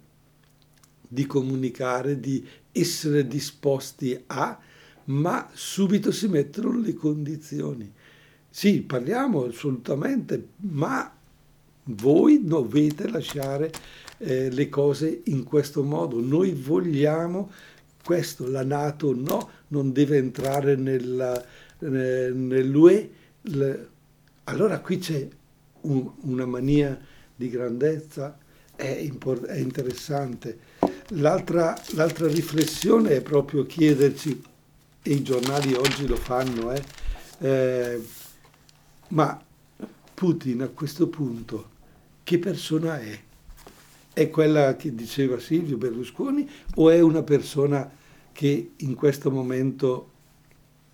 di 1.08 1.25
comunicare, 1.25 2.20
di 2.20 2.44
essere 2.72 3.28
disposti 3.28 4.20
a, 4.28 4.60
ma 5.06 5.50
subito 5.54 6.12
si 6.12 6.28
mettono 6.28 6.80
le 6.80 6.94
condizioni. 6.94 7.92
Sì, 8.50 8.82
parliamo 8.82 9.46
assolutamente, 9.46 10.48
ma 10.62 11.14
voi 11.84 12.44
dovete 12.44 13.08
lasciare 13.10 13.72
eh, 14.18 14.50
le 14.50 14.70
cose 14.70 15.22
in 15.25 15.44
questo 15.44 15.84
modo. 15.84 16.20
Noi 16.20 16.54
vogliamo 16.54 17.52
questo, 18.04 18.48
la 18.48 18.64
Nato 18.64 19.14
no, 19.14 19.50
non 19.68 19.92
deve 19.92 20.18
entrare 20.18 20.75
nella, 20.75 21.44
nell'UE. 21.80 23.10
Allora 24.46 24.80
qui 24.80 25.00
c'è 25.00 25.28
un, 25.82 26.12
una 26.22 26.46
mania 26.46 27.00
di 27.36 27.50
grandezza, 27.50 28.38
è, 28.75 28.88
import- 28.88 29.46
è 29.46 29.58
interessante. 29.58 30.60
L'altra, 31.10 31.80
l'altra, 31.94 32.28
riflessione 32.28 33.16
è 33.16 33.22
proprio 33.22 33.66
chiederci, 33.66 34.44
e 35.02 35.12
i 35.12 35.24
giornali 35.24 35.74
oggi 35.74 36.08
lo 36.08 36.16
fanno, 36.16 36.72
eh, 36.72 36.82
eh, 37.40 38.02
ma 39.10 39.44
Putin 40.14 40.62
a 40.62 40.68
questo 40.70 41.08
punto 41.08 41.74
che 42.24 42.40
persona 42.40 43.00
è? 43.00 43.20
È 44.14 44.30
quella 44.30 44.75
che 44.75 44.96
diceva 44.96 45.40
Silvio 45.40 45.78
Berlusconi 45.78 46.50
o 46.75 46.90
è 46.90 47.00
una 47.00 47.22
persona 47.22 47.88
che 48.32 48.72
in 48.78 48.96
questo 48.96 49.30
momento 49.30 50.12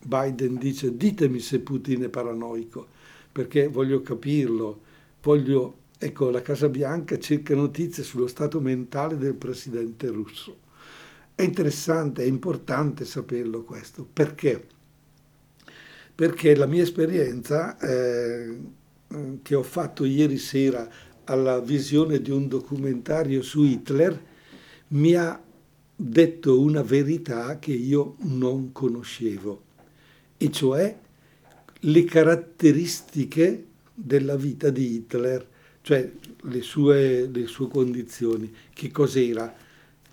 Biden 0.03 0.57
dice 0.57 0.97
ditemi 0.97 1.39
se 1.39 1.59
Putin 1.59 2.03
è 2.03 2.09
paranoico, 2.09 2.87
perché 3.31 3.67
voglio 3.67 4.01
capirlo, 4.01 4.81
voglio, 5.21 5.77
ecco, 5.97 6.29
la 6.29 6.41
Casa 6.41 6.69
Bianca 6.69 7.17
cerca 7.17 7.55
notizie 7.55 8.03
sullo 8.03 8.27
stato 8.27 8.59
mentale 8.59 9.17
del 9.17 9.35
presidente 9.35 10.07
russo. 10.07 10.59
È 11.33 11.43
interessante, 11.43 12.23
è 12.23 12.27
importante 12.27 13.05
saperlo 13.05 13.63
questo, 13.63 14.07
perché? 14.11 14.67
Perché 16.13 16.55
la 16.55 16.65
mia 16.65 16.83
esperienza 16.83 17.77
eh, 17.79 18.59
che 19.41 19.55
ho 19.55 19.63
fatto 19.63 20.05
ieri 20.05 20.37
sera 20.37 20.87
alla 21.25 21.59
visione 21.59 22.21
di 22.21 22.31
un 22.31 22.47
documentario 22.47 23.41
su 23.41 23.63
Hitler 23.63 24.29
mi 24.89 25.15
ha 25.15 25.41
detto 25.95 26.59
una 26.59 26.81
verità 26.81 27.59
che 27.59 27.71
io 27.71 28.15
non 28.19 28.71
conoscevo 28.71 29.69
e 30.37 30.51
cioè 30.51 30.97
le 31.83 32.03
caratteristiche 32.03 33.65
della 33.93 34.35
vita 34.35 34.69
di 34.69 34.95
Hitler, 34.95 35.47
cioè 35.81 36.11
le 36.43 36.61
sue, 36.61 37.27
le 37.27 37.47
sue 37.47 37.67
condizioni, 37.67 38.53
che 38.73 38.91
cos'era, 38.91 39.53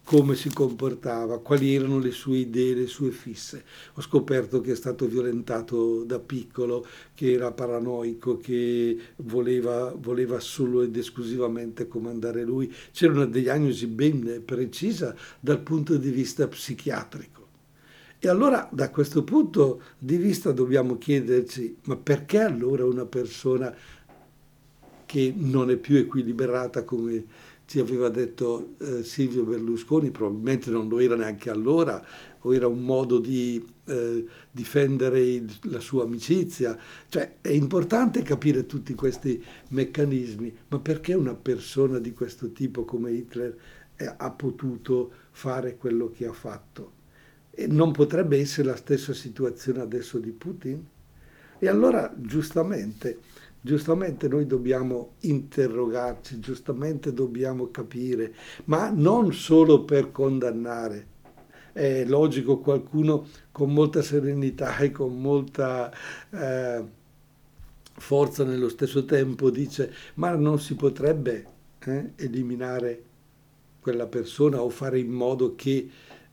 come 0.03 0.35
si 0.35 0.49
comportava, 0.49 1.39
quali 1.41 1.75
erano 1.75 1.99
le 1.99 2.13
sue 2.13 2.39
idee, 2.39 2.75
le 2.75 2.87
sue 2.87 3.11
fisse. 3.11 3.65
Ho 3.93 4.01
scoperto 4.01 4.63
che 4.63 4.73
è 4.73 4.75
stato 4.75 5.07
violentato 5.07 6.05
da 6.05 6.19
piccolo, 6.19 6.87
che 7.15 7.33
era 7.33 7.53
paranoico, 7.53 8.39
che 8.39 8.97
voleva, 9.17 9.95
voleva 9.95 10.41
solo 10.41 10.81
ed 10.81 10.97
esclusivamente 10.97 11.87
comandare 11.87 12.43
lui. 12.45 12.73
C'era 12.91 13.13
una 13.13 13.27
diagnosi 13.27 13.87
ben 13.87 14.43
precisa 14.47 15.15
dal 15.39 15.61
punto 15.61 15.99
di 15.99 16.09
vista 16.09 16.49
psichiatrico. 16.49 17.38
E 18.21 18.29
allora 18.29 18.69
da 18.73 18.91
questo 18.91 19.23
punto 19.23 19.81
di 19.97 20.17
vista 20.17 20.51
dobbiamo 20.51 20.99
chiederci, 20.99 21.77
ma 21.85 21.97
perché 21.97 22.41
allora 22.41 22.85
una 22.85 23.07
persona 23.07 23.73
che 25.07 25.33
non 25.37 25.71
è 25.71 25.77
più 25.77 25.97
equilibrata 25.97 26.83
come 26.83 27.25
ci 27.65 27.79
aveva 27.79 28.09
detto 28.09 28.75
eh, 28.79 29.05
Silvio 29.05 29.45
Berlusconi, 29.45 30.11
probabilmente 30.11 30.71
non 30.71 30.89
lo 30.89 30.99
era 30.99 31.15
neanche 31.15 31.49
allora, 31.49 32.05
o 32.41 32.55
era 32.55 32.67
un 32.67 32.83
modo 32.83 33.19
di 33.19 33.65
eh, 33.85 34.27
difendere 34.51 35.21
il, 35.21 35.55
la 35.65 35.79
sua 35.79 36.03
amicizia. 36.03 36.77
Cioè 37.09 37.37
è 37.41 37.51
importante 37.51 38.23
capire 38.23 38.67
tutti 38.67 38.95
questi 38.95 39.41
meccanismi, 39.69 40.57
ma 40.69 40.81
perché 40.81 41.15
una 41.15 41.35
persona 41.35 41.99
di 41.99 42.13
questo 42.13 42.51
tipo 42.53 42.85
come 42.85 43.13
Hitler 43.13 43.57
eh, 43.97 44.15
ha 44.17 44.31
potuto 44.31 45.13
fare 45.31 45.77
quello 45.77 46.11
che 46.11 46.27
ha 46.27 46.33
fatto? 46.33 46.98
Non 47.67 47.93
potrebbe 47.93 48.39
essere 48.39 48.69
la 48.69 48.77
stessa 48.77 49.13
situazione 49.13 49.81
adesso 49.81 50.19
di 50.19 50.31
Putin? 50.31 50.87
E 51.59 51.69
allora, 51.69 52.15
giustamente, 52.17 53.19
giustamente 53.61 54.29
noi 54.29 54.47
dobbiamo 54.47 55.15
interrogarci, 55.21 56.39
giustamente 56.39 57.13
dobbiamo 57.13 57.71
capire, 57.71 58.33
ma 58.67 58.91
non 58.91 59.33
solo 59.33 59.85
per 59.85 60.13
condannare. 60.13 61.17
È 61.73 62.05
logico 62.05 62.59
qualcuno 62.59 63.27
con 63.51 63.73
molta 63.73 64.03
serenità 64.03 64.77
e 64.79 64.91
con 64.91 65.21
molta 65.21 65.93
eh, 66.31 66.85
forza 67.99 68.45
nello 68.45 68.69
stesso 68.69 69.05
tempo 69.05 69.51
dice 69.51 69.93
ma 70.15 70.35
non 70.35 70.61
si 70.61 70.75
potrebbe 70.77 71.47
eh, 71.81 72.13
eliminare 72.17 73.03
quella 73.81 74.07
persona 74.07 74.63
o 74.63 74.69
fare 74.69 74.99
in 74.99 75.11
modo 75.11 75.55
che 75.55 75.89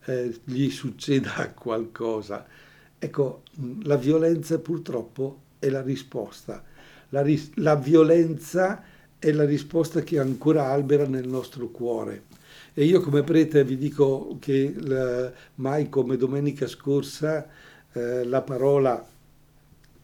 eh, 0.06 0.36
gli 0.44 0.70
succeda 0.70 1.52
qualcosa. 1.56 2.46
Ecco, 2.98 3.44
la 3.84 3.98
violenza 3.98 4.60
purtroppo 4.60 5.42
è 5.60 5.70
la 5.70 5.82
risposta. 5.82 6.64
La, 7.10 7.22
ris- 7.22 7.52
la 7.56 7.76
violenza 7.76 8.84
è 9.20 9.32
la 9.32 9.46
risposta 9.46 10.02
che 10.02 10.20
ancora 10.20 10.68
albera 10.68 11.06
nel 11.06 11.28
nostro 11.28 11.70
cuore. 11.70 12.24
E 12.74 12.84
io 12.84 13.02
come 13.02 13.24
prete 13.24 13.64
vi 13.64 13.78
dico 13.78 14.38
che 14.40 14.74
la, 14.78 15.32
mai 15.56 15.90
come 15.90 16.18
domenica 16.18 16.68
scorsa 16.68 17.48
eh, 17.94 18.24
la 18.26 18.42
parola 18.42 19.06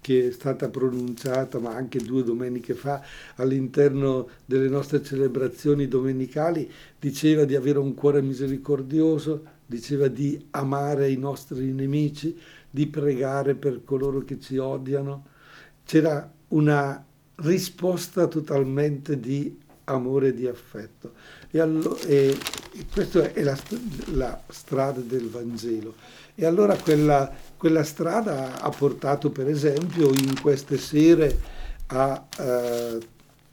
che 0.01 0.29
è 0.29 0.31
stata 0.31 0.69
pronunciata, 0.69 1.59
ma 1.59 1.75
anche 1.75 1.99
due 1.99 2.23
domeniche 2.23 2.73
fa, 2.73 3.03
all'interno 3.35 4.29
delle 4.45 4.67
nostre 4.67 5.03
celebrazioni 5.03 5.87
domenicali, 5.87 6.69
diceva 6.99 7.45
di 7.45 7.55
avere 7.55 7.77
un 7.77 7.93
cuore 7.93 8.21
misericordioso, 8.23 9.43
diceva 9.71 10.09
di 10.09 10.47
amare 10.51 11.09
i 11.09 11.15
nostri 11.15 11.71
nemici, 11.71 12.37
di 12.69 12.87
pregare 12.87 13.55
per 13.55 13.85
coloro 13.85 14.19
che 14.25 14.37
ci 14.37 14.57
odiano. 14.57 15.27
C'era 15.85 16.29
una 16.49 17.05
risposta 17.35 18.27
totalmente 18.27 19.17
di 19.17 19.57
amore 19.85 20.27
e 20.27 20.33
di 20.33 20.45
affetto. 20.45 21.13
E, 21.49 21.59
allo, 21.61 21.97
e 21.99 22.37
questa 22.91 23.31
è 23.31 23.41
la, 23.43 23.57
la, 24.07 24.41
strada 24.49 24.99
del 24.99 25.29
Vangelo. 25.29 25.95
E 26.35 26.45
allora 26.45 26.75
quella, 26.75 27.33
quella, 27.55 27.83
strada 27.83 28.61
ha 28.61 28.69
portato, 28.69 29.29
per 29.29 29.47
esempio, 29.47 30.09
in 30.09 30.39
queste 30.41 30.77
sere 30.77 31.39
a 31.87 32.27
eh, 32.39 32.99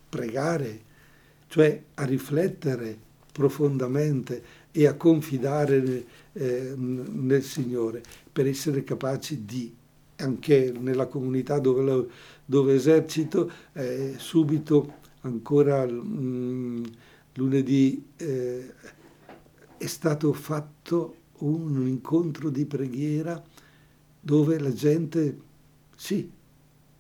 pregare, 0.09 0.81
cioè 1.47 1.81
a 1.95 2.05
riflettere 2.05 3.07
profondamente 3.31 4.43
e 4.71 4.87
a 4.87 4.95
confidare 4.95 6.05
eh, 6.33 6.75
nel 6.77 7.43
Signore 7.43 8.03
per 8.31 8.47
essere 8.47 8.85
capaci 8.85 9.45
di, 9.45 9.75
anche 10.17 10.73
nella 10.79 11.07
comunità 11.07 11.59
dove, 11.59 11.83
lo, 11.83 12.11
dove 12.45 12.75
esercito, 12.75 13.51
eh, 13.73 14.15
subito 14.19 14.95
ancora 15.23 15.87
mh, 15.87 15.91
mm, 15.91 16.85
lunedì 17.35 18.05
eh, 18.17 18.73
è 19.77 19.87
stato 19.87 20.33
fatto 20.33 21.15
un 21.39 21.87
incontro 21.87 22.51
di 22.51 22.67
preghiera 22.67 23.41
dove 24.21 24.59
la 24.59 24.73
gente, 24.73 25.39
sì, 25.95 26.29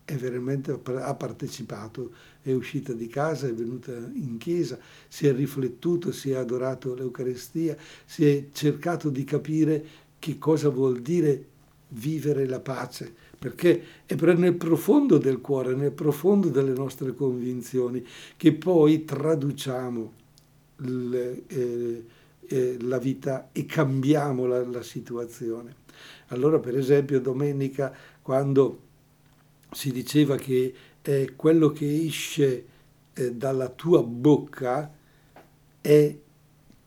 è 0.09 0.16
veramente 0.16 0.71
ha 0.71 1.14
partecipato, 1.14 2.12
è 2.40 2.51
uscita 2.53 2.94
di 2.94 3.09
casa, 3.09 3.47
è 3.47 3.53
venuta 3.53 3.92
in 3.92 4.38
chiesa, 4.38 4.79
si 5.07 5.27
è 5.27 5.35
riflettuto, 5.35 6.12
si 6.12 6.31
è 6.31 6.37
adorato 6.37 6.94
l'Eucarestia, 6.94 7.77
si 8.07 8.27
è 8.27 8.47
cercato 8.53 9.11
di 9.11 9.23
capire 9.25 9.85
che 10.18 10.38
cosa 10.38 10.71
vuol 10.71 11.03
dire 11.03 11.44
vivere 11.88 12.47
la 12.47 12.59
pace, 12.59 13.14
perché 13.38 13.83
è 14.07 14.14
nel 14.14 14.55
profondo 14.55 15.18
del 15.18 15.42
cuore, 15.42 15.75
nel 15.75 15.92
profondo 15.92 16.49
delle 16.49 16.73
nostre 16.73 17.12
convinzioni, 17.12 18.03
che 18.38 18.55
poi 18.55 19.05
traduciamo 19.05 20.12
le, 20.77 21.42
eh, 21.49 22.05
eh, 22.47 22.77
la 22.81 22.99
vita 22.99 23.51
e 23.53 23.66
cambiamo 23.66 24.47
la, 24.47 24.66
la 24.66 24.83
situazione. 24.83 25.77
Allora, 26.29 26.59
per 26.61 26.79
esempio, 26.79 27.21
domenica, 27.21 27.94
quando 28.23 28.87
si 29.70 29.92
diceva 29.92 30.37
che 30.37 30.74
eh, 31.02 31.33
quello 31.37 31.70
che 31.70 32.04
esce 32.04 32.66
eh, 33.12 33.33
dalla 33.33 33.68
tua 33.68 34.02
bocca 34.02 34.92
è 35.81 36.18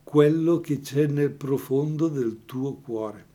quello 0.03 0.59
che 0.59 0.79
c'è 0.79 1.07
nel 1.07 1.31
profondo 1.31 2.07
del 2.07 2.41
tuo 2.45 2.75
cuore. 2.75 3.25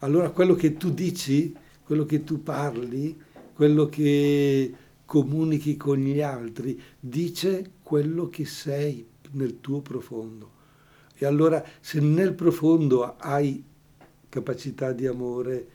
Allora 0.00 0.30
quello 0.30 0.54
che 0.54 0.76
tu 0.76 0.90
dici, 0.90 1.54
quello 1.84 2.04
che 2.04 2.24
tu 2.24 2.42
parli, 2.42 3.18
quello 3.54 3.88
che 3.88 4.74
comunichi 5.04 5.76
con 5.76 5.98
gli 5.98 6.20
altri, 6.20 6.80
dice 6.98 7.72
quello 7.82 8.28
che 8.28 8.44
sei 8.44 9.06
nel 9.32 9.60
tuo 9.60 9.80
profondo. 9.80 10.52
E 11.16 11.26
allora 11.26 11.64
se 11.80 12.00
nel 12.00 12.34
profondo 12.34 13.16
hai 13.16 13.62
capacità 14.28 14.92
di 14.92 15.06
amore, 15.06 15.68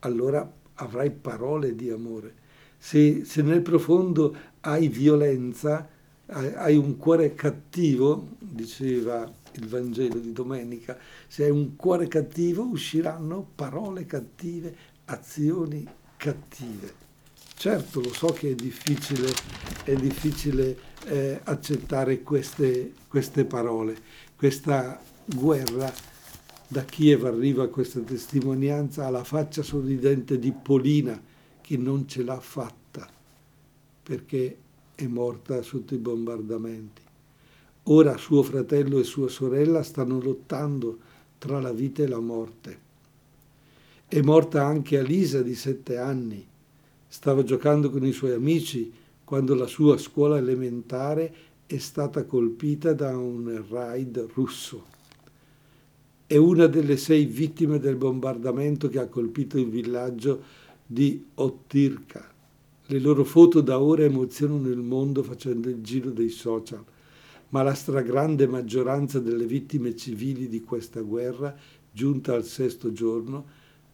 allora 0.00 0.48
avrai 0.76 1.10
parole 1.10 1.74
di 1.74 1.90
amore. 1.90 2.44
Se, 2.78 3.24
se 3.24 3.42
nel 3.42 3.62
profondo 3.62 4.36
hai 4.60 4.88
violenza, 4.88 5.88
hai, 6.26 6.52
hai 6.54 6.76
un 6.76 6.96
cuore 6.96 7.34
cattivo, 7.34 8.28
diceva 8.38 9.30
il 9.52 9.68
Vangelo 9.68 10.18
di 10.18 10.32
domenica, 10.32 10.98
se 11.26 11.44
hai 11.44 11.50
un 11.50 11.76
cuore 11.76 12.08
cattivo 12.08 12.64
usciranno 12.64 13.46
parole 13.54 14.06
cattive, 14.06 14.74
azioni 15.06 15.86
cattive. 16.16 17.04
Certo, 17.56 18.00
lo 18.00 18.12
so 18.12 18.28
che 18.28 18.50
è 18.50 18.54
difficile, 18.54 19.32
è 19.84 19.94
difficile 19.94 20.76
eh, 21.06 21.40
accettare 21.44 22.22
queste, 22.22 22.92
queste 23.08 23.44
parole, 23.46 23.96
questa 24.36 25.00
guerra 25.24 25.90
da 26.68 26.84
Kiev 26.84 27.24
arriva 27.24 27.68
questa 27.68 28.00
testimonianza 28.00 29.06
alla 29.06 29.22
faccia 29.22 29.62
sorridente 29.62 30.38
di 30.38 30.52
Polina 30.52 31.20
che 31.60 31.76
non 31.76 32.08
ce 32.08 32.24
l'ha 32.24 32.40
fatta 32.40 33.08
perché 34.02 34.56
è 34.94 35.06
morta 35.06 35.62
sotto 35.62 35.94
i 35.94 35.98
bombardamenti. 35.98 37.02
Ora 37.84 38.16
suo 38.16 38.42
fratello 38.42 38.98
e 38.98 39.04
sua 39.04 39.28
sorella 39.28 39.82
stanno 39.82 40.20
lottando 40.20 40.98
tra 41.38 41.60
la 41.60 41.72
vita 41.72 42.02
e 42.02 42.08
la 42.08 42.20
morte. 42.20 42.78
È 44.06 44.20
morta 44.20 44.64
anche 44.64 44.98
Alisa 44.98 45.42
di 45.42 45.54
sette 45.54 45.98
anni. 45.98 46.44
Stava 47.08 47.42
giocando 47.42 47.90
con 47.90 48.04
i 48.06 48.12
suoi 48.12 48.32
amici 48.32 48.92
quando 49.24 49.54
la 49.54 49.66
sua 49.66 49.98
scuola 49.98 50.38
elementare 50.38 51.34
è 51.66 51.78
stata 51.78 52.24
colpita 52.24 52.92
da 52.92 53.16
un 53.16 53.64
raid 53.68 54.26
russo. 54.34 54.95
È 56.28 56.36
una 56.36 56.66
delle 56.66 56.96
sei 56.96 57.24
vittime 57.24 57.78
del 57.78 57.94
bombardamento 57.94 58.88
che 58.88 58.98
ha 58.98 59.06
colpito 59.06 59.58
il 59.58 59.68
villaggio 59.68 60.42
di 60.84 61.24
Ottirka. 61.34 62.28
Le 62.86 62.98
loro 62.98 63.22
foto 63.22 63.60
da 63.60 63.80
ora 63.80 64.02
emozionano 64.02 64.66
il 64.66 64.80
mondo 64.80 65.22
facendo 65.22 65.68
il 65.68 65.82
giro 65.82 66.10
dei 66.10 66.30
social, 66.30 66.84
ma 67.50 67.62
la 67.62 67.74
stragrande 67.74 68.48
maggioranza 68.48 69.20
delle 69.20 69.46
vittime 69.46 69.94
civili 69.94 70.48
di 70.48 70.62
questa 70.62 71.00
guerra, 71.00 71.56
giunta 71.92 72.34
al 72.34 72.44
sesto 72.44 72.90
giorno, 72.90 73.46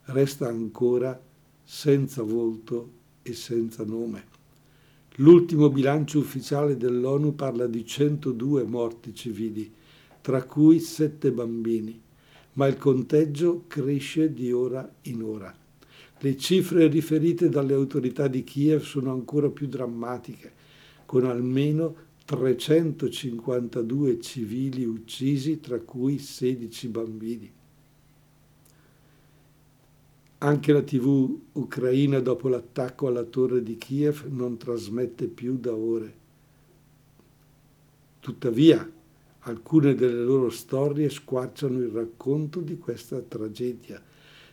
resta 0.04 0.48
ancora 0.48 1.20
senza 1.62 2.22
volto 2.22 2.92
e 3.20 3.34
senza 3.34 3.84
nome. 3.84 4.24
L'ultimo 5.16 5.68
bilancio 5.68 6.18
ufficiale 6.18 6.78
dell'ONU 6.78 7.34
parla 7.34 7.66
di 7.66 7.84
102 7.84 8.64
morti 8.64 9.14
civili, 9.14 9.70
tra 10.22 10.42
cui 10.44 10.80
sette 10.80 11.30
bambini 11.30 12.00
ma 12.54 12.66
il 12.66 12.76
conteggio 12.76 13.64
cresce 13.66 14.32
di 14.32 14.52
ora 14.52 14.90
in 15.02 15.22
ora. 15.22 15.54
Le 16.18 16.36
cifre 16.36 16.86
riferite 16.86 17.48
dalle 17.48 17.74
autorità 17.74 18.28
di 18.28 18.44
Kiev 18.44 18.82
sono 18.82 19.10
ancora 19.10 19.48
più 19.48 19.66
drammatiche, 19.66 20.52
con 21.06 21.24
almeno 21.24 21.94
352 22.24 24.20
civili 24.20 24.84
uccisi, 24.84 25.60
tra 25.60 25.80
cui 25.80 26.18
16 26.18 26.88
bambini. 26.88 27.52
Anche 30.38 30.72
la 30.72 30.82
TV 30.82 31.38
ucraina 31.52 32.20
dopo 32.20 32.48
l'attacco 32.48 33.06
alla 33.08 33.24
torre 33.24 33.62
di 33.62 33.76
Kiev 33.76 34.26
non 34.28 34.56
trasmette 34.56 35.26
più 35.26 35.56
da 35.56 35.74
ore. 35.74 36.20
Tuttavia, 38.20 38.88
Alcune 39.44 39.96
delle 39.96 40.22
loro 40.22 40.50
storie 40.50 41.10
squarciano 41.10 41.80
il 41.80 41.88
racconto 41.88 42.60
di 42.60 42.78
questa 42.78 43.18
tragedia, 43.18 44.00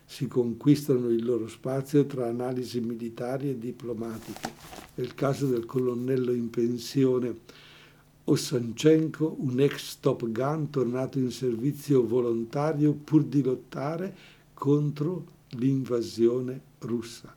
si 0.04 0.26
conquistano 0.28 1.10
il 1.10 1.24
loro 1.24 1.48
spazio 1.48 2.08
tra 2.08 2.28
analisi 2.28 2.80
militari 2.80 3.52
e 3.52 3.60
diplomatiche. 3.60 4.52
Nel 4.96 5.14
caso 5.14 5.46
del 5.46 5.66
colonnello 5.66 6.32
in 6.32 6.50
pensione 6.50 7.42
Ossanchenko, 8.24 9.36
un 9.38 9.60
ex 9.60 10.00
Top 10.00 10.28
Gun 10.28 10.72
tornato 10.72 11.20
in 11.20 11.30
servizio 11.30 12.04
volontario 12.08 12.94
pur 12.94 13.26
di 13.26 13.44
lottare 13.44 14.16
contro 14.56 15.24
l'invasione 15.50 16.62
russa. 16.80 17.36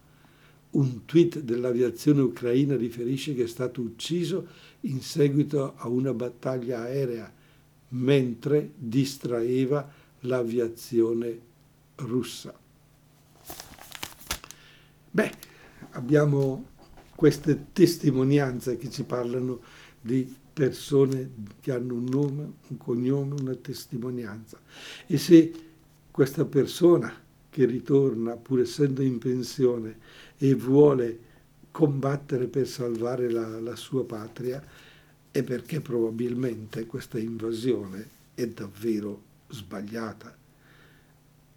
Un 0.71 1.05
tweet 1.05 1.41
dell'aviazione 1.41 2.23
ucraina 2.23 2.77
riferisce 2.77 3.35
che 3.35 3.43
è 3.43 3.47
stato 3.47 3.83
ucciso 3.83 4.47
in 4.81 5.03
seguito 5.03 5.75
a 5.77 5.89
una 5.89 6.15
battaglia 6.15 6.81
aerea 6.81 7.41
mentre 7.93 8.73
distraeva 8.77 9.91
l'aviazione 10.21 11.39
russa. 11.97 12.59
Beh, 15.11 15.33
abbiamo 15.91 16.71
queste 17.15 17.67
testimonianze 17.73 18.77
che 18.77 18.91
ci 18.91 19.05
parlano 19.05 19.61
di 20.01 20.35
persone 20.53 21.31
che 21.61 21.73
hanno 21.73 21.95
un 21.95 22.05
nome, 22.05 22.53
un 22.69 22.77
cognome, 22.77 23.41
una 23.41 23.55
testimonianza. 23.55 24.59
E 25.07 25.19
se 25.19 25.53
questa 26.11 26.45
persona 26.45 27.13
che 27.49 27.65
ritorna, 27.67 28.37
pur 28.37 28.61
essendo 28.61 29.03
in 29.03 29.19
pensione, 29.19 29.99
e 30.39 30.55
vuole 30.55 31.19
combattere 31.71 32.47
per 32.47 32.67
salvare 32.67 33.31
la, 33.31 33.61
la 33.61 33.77
sua 33.77 34.05
patria, 34.05 34.63
è 35.33 35.43
perché 35.43 35.81
probabilmente 35.81 36.85
questa 36.85 37.19
invasione 37.19 38.07
è 38.35 38.47
davvero 38.47 39.23
sbagliata. 39.49 40.37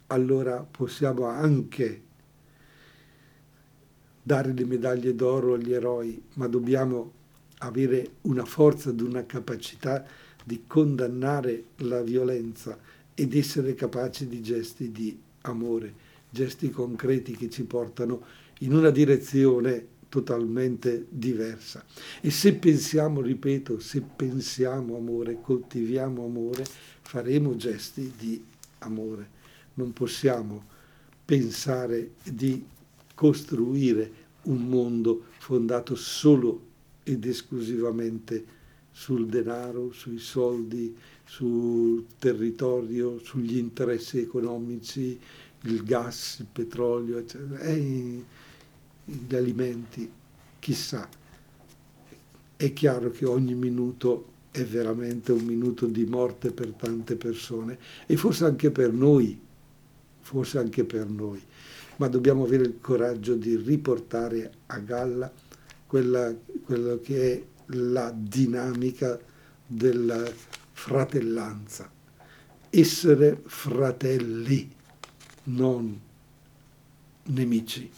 Allora 0.08 0.66
possiamo 0.68 1.26
anche 1.26 2.02
dare 4.22 4.52
le 4.52 4.64
medaglie 4.64 5.14
d'oro 5.14 5.54
agli 5.54 5.72
eroi, 5.72 6.20
ma 6.34 6.48
dobbiamo 6.48 7.12
avere 7.58 8.12
una 8.22 8.44
forza 8.44 8.90
ed 8.90 9.00
una 9.00 9.24
capacità 9.26 10.04
di 10.42 10.64
condannare 10.66 11.64
la 11.76 12.02
violenza 12.02 12.78
ed 13.14 13.34
essere 13.34 13.74
capaci 13.74 14.26
di 14.26 14.42
gesti 14.42 14.90
di 14.90 15.18
amore, 15.42 15.92
gesti 16.30 16.70
concreti 16.70 17.36
che 17.36 17.50
ci 17.50 17.64
portano 17.64 18.24
in 18.60 18.74
una 18.74 18.90
direzione 18.90 19.94
totalmente 20.08 21.06
diversa. 21.08 21.84
E 22.20 22.30
se 22.30 22.54
pensiamo, 22.54 23.20
ripeto, 23.20 23.78
se 23.80 24.00
pensiamo 24.00 24.96
amore, 24.96 25.40
coltiviamo 25.40 26.24
amore, 26.24 26.64
faremo 27.02 27.56
gesti 27.56 28.12
di 28.16 28.42
amore. 28.78 29.30
Non 29.74 29.92
possiamo 29.92 30.64
pensare 31.24 32.12
di 32.22 32.64
costruire 33.14 34.24
un 34.42 34.68
mondo 34.68 35.24
fondato 35.38 35.94
solo 35.94 36.62
ed 37.02 37.24
esclusivamente 37.24 38.54
sul 38.90 39.26
denaro, 39.26 39.92
sui 39.92 40.18
soldi, 40.18 40.96
sul 41.24 42.06
territorio, 42.18 43.18
sugli 43.18 43.58
interessi 43.58 44.18
economici, 44.20 45.18
il 45.62 45.82
gas, 45.82 46.38
il 46.40 46.46
petrolio, 46.50 47.18
eccetera. 47.18 47.58
È 47.58 47.70
gli 49.06 49.34
alimenti, 49.34 50.10
chissà. 50.58 51.08
È 52.56 52.72
chiaro 52.72 53.10
che 53.10 53.24
ogni 53.24 53.54
minuto 53.54 54.34
è 54.50 54.64
veramente 54.64 55.32
un 55.32 55.44
minuto 55.44 55.86
di 55.86 56.04
morte 56.06 56.50
per 56.50 56.72
tante 56.72 57.16
persone 57.16 57.78
e 58.06 58.16
forse 58.16 58.44
anche 58.46 58.70
per 58.70 58.92
noi, 58.92 59.38
forse 60.20 60.58
anche 60.58 60.84
per 60.84 61.06
noi, 61.08 61.40
ma 61.96 62.08
dobbiamo 62.08 62.44
avere 62.44 62.64
il 62.64 62.78
coraggio 62.80 63.34
di 63.34 63.56
riportare 63.56 64.50
a 64.66 64.78
galla 64.78 65.32
quella, 65.86 66.34
quello 66.64 66.98
che 67.00 67.32
è 67.32 67.44
la 67.76 68.12
dinamica 68.16 69.18
della 69.66 70.24
fratellanza. 70.72 71.90
Essere 72.70 73.42
fratelli, 73.44 74.74
non 75.44 76.00
nemici. 77.24 77.90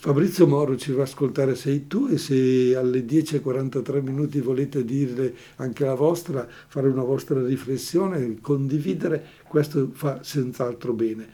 Fabrizio 0.00 0.46
Moro 0.46 0.76
ci 0.76 0.92
fa 0.92 1.02
ascoltare 1.02 1.56
Sei 1.56 1.88
tu 1.88 2.06
e 2.08 2.18
se 2.18 2.76
alle 2.76 3.00
10.43 3.00 4.00
minuti 4.00 4.40
volete 4.40 4.84
dire 4.84 5.34
anche 5.56 5.84
la 5.84 5.94
vostra, 5.94 6.46
fare 6.68 6.86
una 6.86 7.02
vostra 7.02 7.44
riflessione, 7.44 8.38
condividere, 8.40 9.24
questo 9.48 9.90
fa 9.92 10.20
senz'altro 10.22 10.92
bene. 10.92 11.26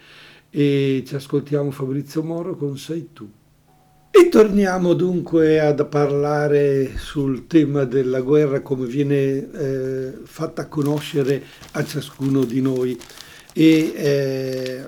E 0.49 1.05
ci 1.07 1.15
ascoltiamo 1.15 1.71
Fabrizio 1.73 2.23
Moro 2.23 2.57
con 2.57 2.79
Sei 2.79 3.11
tu. 3.13 3.29
E 4.11 4.29
torniamo 4.31 4.95
dunque 4.95 5.61
a 5.61 5.75
parlare 5.85 6.97
sul 6.97 7.47
tema 7.47 7.85
della 7.85 8.23
guerra 8.23 8.63
come 8.63 8.87
viene 8.87 9.51
eh, 9.53 10.15
fatta 10.23 10.69
conoscere 10.69 11.43
a 11.73 11.85
ciascuno 11.85 12.45
di 12.45 12.63
noi 12.63 12.99
e 13.57 13.93
eh, 13.95 14.85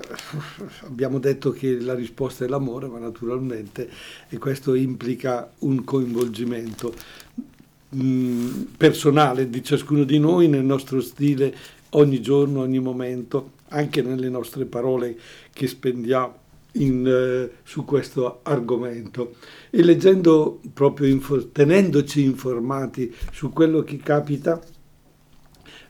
abbiamo 0.83 1.19
detto 1.19 1.51
che 1.51 1.79
la 1.79 1.95
risposta 1.95 2.43
è 2.43 2.49
l'amore, 2.49 2.87
ma 2.87 2.99
naturalmente 2.99 3.89
e 4.27 4.37
questo 4.37 4.73
implica 4.73 5.49
un 5.59 5.85
coinvolgimento 5.85 6.93
mh, 7.89 8.03
mm, 8.03 8.61
personale 8.75 9.49
di 9.49 9.63
ciascuno 9.63 10.03
di 10.03 10.19
noi 10.19 10.49
nel 10.49 10.65
nostro 10.65 10.99
stile 10.99 11.55
ogni 11.91 12.21
giorno, 12.21 12.59
ogni 12.59 12.79
momento, 12.79 13.51
anche 13.69 14.01
nelle 14.01 14.27
nostre 14.27 14.65
parole 14.65 15.17
che 15.53 15.67
spendiamo 15.67 16.45
in, 16.73 17.07
eh, 17.07 17.59
su 17.63 17.85
questo 17.85 18.41
argomento. 18.43 19.35
E 19.69 19.81
leggendo 19.81 20.59
proprio, 20.73 21.17
tenendoci 21.53 22.21
informati 22.21 23.15
su 23.31 23.53
quello 23.53 23.81
che 23.83 23.95
capita 23.95 24.61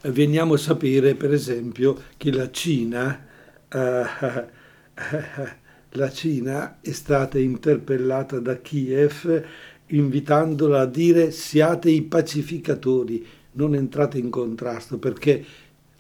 veniamo 0.03 0.53
a 0.53 0.57
sapere 0.57 1.15
per 1.15 1.33
esempio 1.33 2.01
che 2.17 2.31
la 2.31 2.49
Cina, 2.51 3.25
eh, 3.69 4.03
la 5.89 6.12
Cina 6.12 6.79
è 6.81 6.91
stata 6.91 7.38
interpellata 7.39 8.39
da 8.39 8.57
Kiev 8.57 9.45
invitandola 9.88 10.81
a 10.81 10.86
dire 10.86 11.31
siate 11.31 11.89
i 11.89 12.01
pacificatori, 12.01 13.25
non 13.53 13.75
entrate 13.75 14.17
in 14.17 14.29
contrasto, 14.29 14.97
perché 14.97 15.43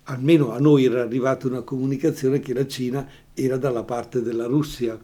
almeno 0.03 0.51
a 0.51 0.59
noi 0.59 0.85
era 0.85 1.01
arrivata 1.01 1.47
una 1.47 1.61
comunicazione 1.61 2.39
che 2.39 2.53
la 2.53 2.67
Cina 2.67 3.07
era 3.33 3.57
dalla 3.57 3.83
parte 3.83 4.21
della 4.21 4.45
Russia. 4.45 4.99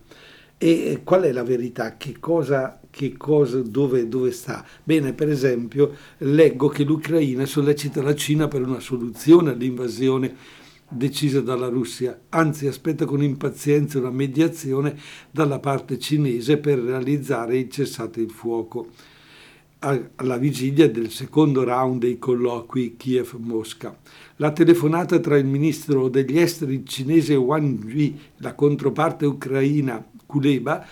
E 0.57 1.01
qual 1.03 1.23
è 1.23 1.31
la 1.31 1.43
verità? 1.43 1.97
Che 1.97 2.17
cosa, 2.19 2.79
che 2.89 3.17
cosa 3.17 3.61
dove, 3.61 4.07
dove 4.07 4.31
sta? 4.31 4.65
Bene, 4.83 5.13
per 5.13 5.29
esempio, 5.29 5.93
leggo 6.19 6.69
che 6.69 6.83
l'Ucraina 6.83 7.45
sollecita 7.45 8.01
la 8.01 8.15
Cina 8.15 8.47
per 8.47 8.61
una 8.61 8.79
soluzione 8.79 9.51
all'invasione 9.51 10.35
decisa 10.87 11.41
dalla 11.41 11.67
Russia, 11.67 12.17
anzi 12.29 12.67
aspetta 12.67 13.05
con 13.05 13.23
impazienza 13.23 13.97
una 13.97 14.11
mediazione 14.11 14.95
dalla 15.31 15.59
parte 15.59 15.97
cinese 15.97 16.57
per 16.57 16.79
realizzare 16.79 17.57
il 17.57 17.69
cessate 17.69 18.21
il 18.21 18.29
fuoco 18.29 18.87
alla 20.15 20.37
vigilia 20.37 20.89
del 20.89 21.11
secondo 21.11 21.63
round 21.63 21.99
dei 21.99 22.17
colloqui 22.17 22.95
Kiev-Mosca. 22.95 23.97
La 24.37 24.51
telefonata 24.51 25.19
tra 25.19 25.37
il 25.37 25.45
ministro 25.45 26.07
degli 26.07 26.39
esteri 26.39 26.85
cinese 26.85 27.35
Wang 27.35 27.83
Yi, 27.83 28.17
la 28.37 28.55
controparte 28.55 29.25
ucraina 29.25 30.01
Kuleba, 30.33 30.83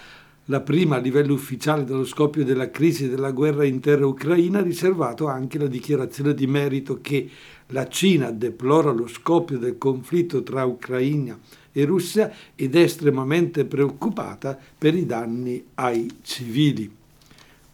la 0.46 0.60
prima 0.60 0.98
a 0.98 1.00
livello 1.00 1.34
ufficiale 1.34 1.84
dallo 1.84 2.06
scoppio 2.06 2.46
della 2.46 2.70
crisi 2.70 3.10
della 3.10 3.32
guerra 3.32 3.66
intera 3.66 4.06
ucraina, 4.06 4.60
ha 4.60 4.62
riservato 4.62 5.28
anche 5.28 5.58
la 5.58 5.66
dichiarazione 5.66 6.36
di 6.36 6.46
merito 6.46 7.00
che 7.02 7.28
la 7.68 7.88
Cina 7.88 8.30
deplora 8.30 8.92
lo 8.92 9.08
scoppio 9.08 9.58
del 9.58 9.80
conflitto 9.80 10.44
tra 10.44 10.64
Ucraina 10.66 11.40
e 11.72 11.86
Russia 11.86 12.32
ed 12.54 12.76
è 12.76 12.82
estremamente 12.82 13.66
preoccupata 13.66 14.56
per 14.78 14.94
i 14.94 15.08
danni 15.08 15.64
ai 15.76 16.08
civili. 16.22 16.92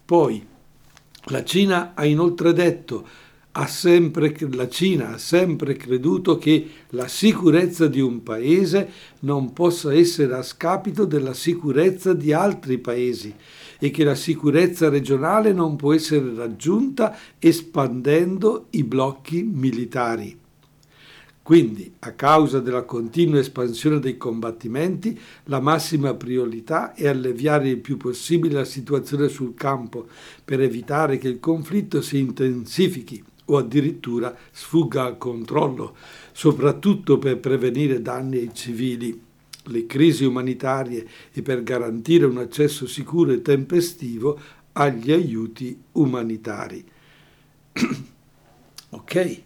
Poi 0.06 0.45
la 1.25 1.43
Cina 1.43 1.93
ha 1.95 2.06
inoltre 2.06 2.53
detto 2.53 3.06
sempre, 3.65 4.36
la 4.52 4.70
Cina 4.70 5.15
ha 5.15 5.17
sempre 5.17 5.76
creduto 5.76 6.38
che 6.38 6.70
la 6.89 7.08
sicurezza 7.08 7.88
di 7.88 8.00
un 8.00 8.22
paese 8.22 8.88
non 9.22 9.52
possa 9.52 9.91
essere 9.91 10.36
a 10.36 10.43
scapito 10.43 11.06
della 11.06 11.34
sicurezza 11.34 12.13
di 12.13 12.34
altri 12.34 12.78
paesi 12.78 13.34
e 13.80 13.89
che 13.89 14.04
la 14.04 14.13
sicurezza 14.13 14.89
regionale 14.89 15.54
non 15.54 15.76
può 15.76 15.91
essere 15.93 16.36
raggiunta 16.36 17.17
espandendo 17.39 18.67
i 18.72 18.84
blocchi 18.84 19.41
militari. 19.41 20.38
Quindi, 21.41 21.91
a 22.00 22.12
causa 22.12 22.60
della 22.60 22.84
continua 22.84 23.39
espansione 23.39 24.00
dei 24.00 24.17
combattimenti, 24.17 25.17
la 25.46 25.62
massima 25.62 26.13
priorità 26.13 26.93
è 26.93 27.08
alleviare 27.08 27.70
il 27.70 27.78
più 27.80 27.98
possibile 27.98 28.54
la 28.54 28.65
situazione 28.65 29.30
sul 29.30 29.56
campo 29.56 30.06
per 30.46 30.62
evitare 30.62 31.17
che 31.17 31.30
il 31.30 31.39
conflitto 31.39 32.02
si 32.02 32.20
intensifichi 32.20 33.24
o 33.49 33.57
addirittura 33.57 34.36
sfugga 34.51 35.03
al 35.03 35.17
controllo, 35.17 35.95
soprattutto 36.31 37.17
per 37.17 37.39
prevenire 37.39 38.01
danni 38.01 38.38
ai 38.38 38.53
civili, 38.53 39.25
le 39.63 39.86
crisi 39.86 40.23
umanitarie 40.23 41.05
e 41.31 41.41
per 41.41 41.63
garantire 41.63 42.25
un 42.25 42.38
accesso 42.38 42.88
sicuro 42.88 43.31
e 43.31 43.41
tempestivo 43.41 44.39
agli 44.73 45.12
aiuti 45.12 45.77
umanitari. 45.93 46.83
ok, 48.89 49.41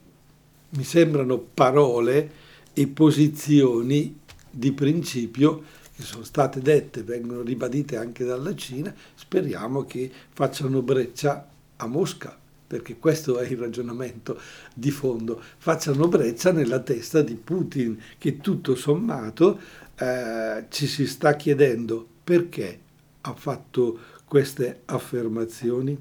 mi 0.70 0.84
sembrano 0.84 1.38
parole 1.40 2.40
e 2.74 2.88
posizioni 2.88 4.20
di 4.50 4.72
principio 4.72 5.64
che 5.96 6.04
sono 6.04 6.24
state 6.24 6.62
dette, 6.62 7.04
vengono 7.04 7.42
ribadite 7.42 7.98
anche 7.98 8.24
dalla 8.24 8.56
Cina, 8.56 8.94
speriamo 9.14 9.86
che 9.86 10.10
facciano 10.32 10.82
breccia 10.82 11.48
a 11.78 11.88
Mosca 11.88 12.41
perché 12.72 12.98
questo 12.98 13.38
è 13.38 13.50
il 13.50 13.58
ragionamento 13.58 14.40
di 14.74 14.92
fondo, 14.92 15.42
facciano 15.58 16.08
breccia 16.08 16.54
nella 16.54 16.80
testa 16.80 17.22
di 17.22 17.36
Putin 17.36 18.02
che 18.18 18.38
tutto 18.38 18.76
sommato 18.76 19.60
eh, 19.98 20.68
ci 20.70 20.88
si 20.88 21.06
sta 21.06 21.36
chiedendo 21.36 22.08
perché 22.24 22.80
ha 23.20 23.34
fatto 23.34 24.00
queste 24.24 24.84
affermazioni, 24.86 25.98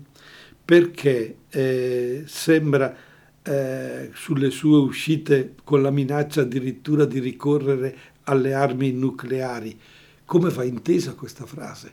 perché 0.64 1.38
eh, 1.48 2.22
sembra 2.26 2.94
eh, 3.42 4.10
sulle 4.14 4.50
sue 4.50 4.78
uscite 4.78 5.54
con 5.64 5.82
la 5.82 5.90
minaccia 5.90 6.42
addirittura 6.42 7.04
di 7.04 7.18
ricorrere 7.18 7.96
alle 8.24 8.54
armi 8.54 8.92
nucleari. 8.92 9.76
Come 10.24 10.50
va 10.50 10.62
intesa 10.62 11.14
questa 11.14 11.46
frase? 11.46 11.92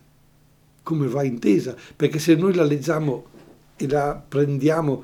Come 0.84 1.08
va 1.08 1.24
intesa? 1.24 1.76
Perché 1.96 2.20
se 2.20 2.36
noi 2.36 2.54
la 2.54 2.63
leggiamo 2.63 3.36
e 3.78 3.88
la 3.88 4.22
prendiamo 4.28 5.04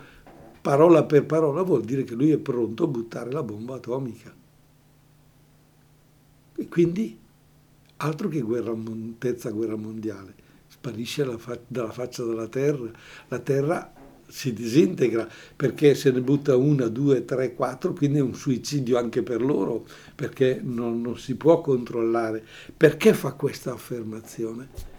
parola 0.61 1.03
per 1.03 1.25
parola, 1.25 1.61
vuol 1.61 1.83
dire 1.83 2.03
che 2.03 2.15
lui 2.15 2.31
è 2.31 2.37
pronto 2.37 2.85
a 2.85 2.87
buttare 2.87 3.31
la 3.31 3.43
bomba 3.43 3.75
atomica. 3.75 4.33
E 6.55 6.67
quindi 6.67 7.19
altro 7.97 8.27
che 8.27 8.41
guerra, 8.41 8.73
terza 9.17 9.49
guerra 9.51 9.75
mondiale, 9.75 10.33
sparisce 10.67 11.25
fa- 11.37 11.59
dalla 11.67 11.91
faccia 11.91 12.23
della 12.23 12.47
terra, 12.47 12.89
la 13.27 13.39
terra 13.39 13.93
si 14.25 14.53
disintegra 14.53 15.29
perché 15.55 15.93
se 15.95 16.11
ne 16.11 16.21
butta 16.21 16.55
una, 16.55 16.87
due, 16.87 17.25
tre, 17.25 17.53
quattro, 17.53 17.93
quindi 17.93 18.17
è 18.17 18.21
un 18.21 18.33
suicidio 18.33 18.97
anche 18.97 19.21
per 19.21 19.41
loro, 19.41 19.85
perché 20.15 20.59
non, 20.63 21.01
non 21.01 21.17
si 21.17 21.35
può 21.35 21.61
controllare. 21.61 22.43
Perché 22.75 23.13
fa 23.13 23.33
questa 23.33 23.73
affermazione? 23.73 24.92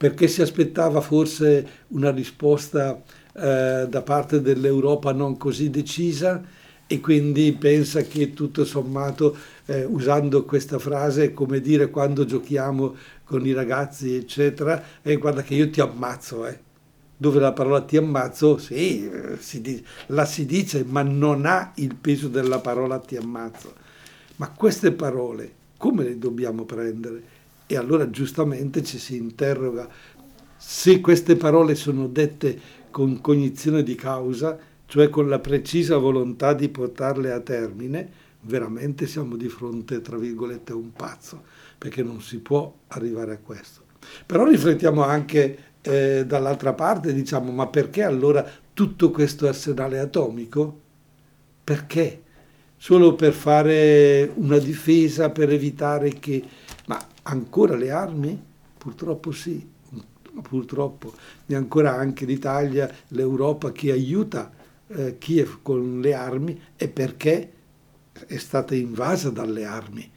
Perché 0.00 0.28
si 0.28 0.40
aspettava 0.40 1.02
forse 1.02 1.84
una 1.88 2.10
risposta 2.10 3.02
eh, 3.34 3.86
da 3.86 4.00
parte 4.02 4.40
dell'Europa 4.40 5.12
non 5.12 5.36
così 5.36 5.68
decisa 5.68 6.42
e 6.86 7.00
quindi 7.00 7.52
pensa 7.52 8.00
che 8.00 8.32
tutto 8.32 8.64
sommato, 8.64 9.36
eh, 9.66 9.84
usando 9.84 10.46
questa 10.46 10.78
frase, 10.78 11.34
come 11.34 11.60
dire 11.60 11.90
quando 11.90 12.24
giochiamo 12.24 12.96
con 13.24 13.46
i 13.46 13.52
ragazzi, 13.52 14.14
eccetera, 14.14 14.82
eh, 15.02 15.16
guarda 15.16 15.42
che 15.42 15.54
io 15.54 15.68
ti 15.68 15.82
ammazzo, 15.82 16.46
eh. 16.46 16.58
Dove 17.14 17.38
la 17.38 17.52
parola 17.52 17.82
ti 17.82 17.98
ammazzo, 17.98 18.56
sì, 18.56 19.06
si 19.38 19.60
dice, 19.60 19.84
la 20.06 20.24
si 20.24 20.46
dice, 20.46 20.82
ma 20.82 21.02
non 21.02 21.44
ha 21.44 21.72
il 21.74 21.94
peso 21.94 22.28
della 22.28 22.60
parola 22.60 22.98
ti 23.00 23.16
ammazzo. 23.16 23.74
Ma 24.36 24.48
queste 24.48 24.92
parole, 24.92 25.52
come 25.76 26.04
le 26.04 26.18
dobbiamo 26.18 26.64
prendere? 26.64 27.38
E 27.72 27.76
allora 27.76 28.10
giustamente 28.10 28.82
ci 28.82 28.98
si 28.98 29.16
interroga 29.16 29.88
se 30.56 31.00
queste 31.00 31.36
parole 31.36 31.76
sono 31.76 32.08
dette 32.08 32.58
con 32.90 33.20
cognizione 33.20 33.84
di 33.84 33.94
causa, 33.94 34.58
cioè 34.86 35.08
con 35.08 35.28
la 35.28 35.38
precisa 35.38 35.96
volontà 35.96 36.52
di 36.52 36.68
portarle 36.68 37.30
a 37.30 37.38
termine, 37.38 38.10
veramente 38.40 39.06
siamo 39.06 39.36
di 39.36 39.48
fronte, 39.48 40.00
tra 40.00 40.16
virgolette, 40.16 40.72
a 40.72 40.74
un 40.74 40.92
pazzo, 40.92 41.44
perché 41.78 42.02
non 42.02 42.20
si 42.20 42.38
può 42.40 42.74
arrivare 42.88 43.34
a 43.34 43.38
questo. 43.38 43.82
Però 44.26 44.44
riflettiamo 44.44 45.04
anche 45.04 45.58
eh, 45.80 46.24
dall'altra 46.26 46.72
parte, 46.72 47.12
diciamo, 47.14 47.52
ma 47.52 47.68
perché 47.68 48.02
allora 48.02 48.44
tutto 48.74 49.12
questo 49.12 49.46
arsenale 49.46 50.00
atomico? 50.00 50.80
Perché? 51.62 52.22
Solo 52.76 53.14
per 53.14 53.32
fare 53.32 54.28
una 54.34 54.58
difesa, 54.58 55.30
per 55.30 55.52
evitare 55.52 56.14
che 56.18 56.42
Ancora 57.30 57.76
le 57.76 57.90
armi? 57.90 58.42
Purtroppo 58.76 59.30
sì, 59.30 59.64
purtroppo. 60.42 61.14
E 61.46 61.54
ancora 61.54 61.94
anche 61.94 62.24
l'Italia, 62.24 62.92
l'Europa 63.08 63.70
che 63.70 63.92
aiuta 63.92 64.50
eh, 64.88 65.16
Kiev 65.18 65.58
con 65.62 66.00
le 66.00 66.14
armi 66.14 66.60
è 66.74 66.88
perché 66.88 67.52
è 68.26 68.36
stata 68.36 68.74
invasa 68.74 69.30
dalle 69.30 69.64
armi, 69.64 70.10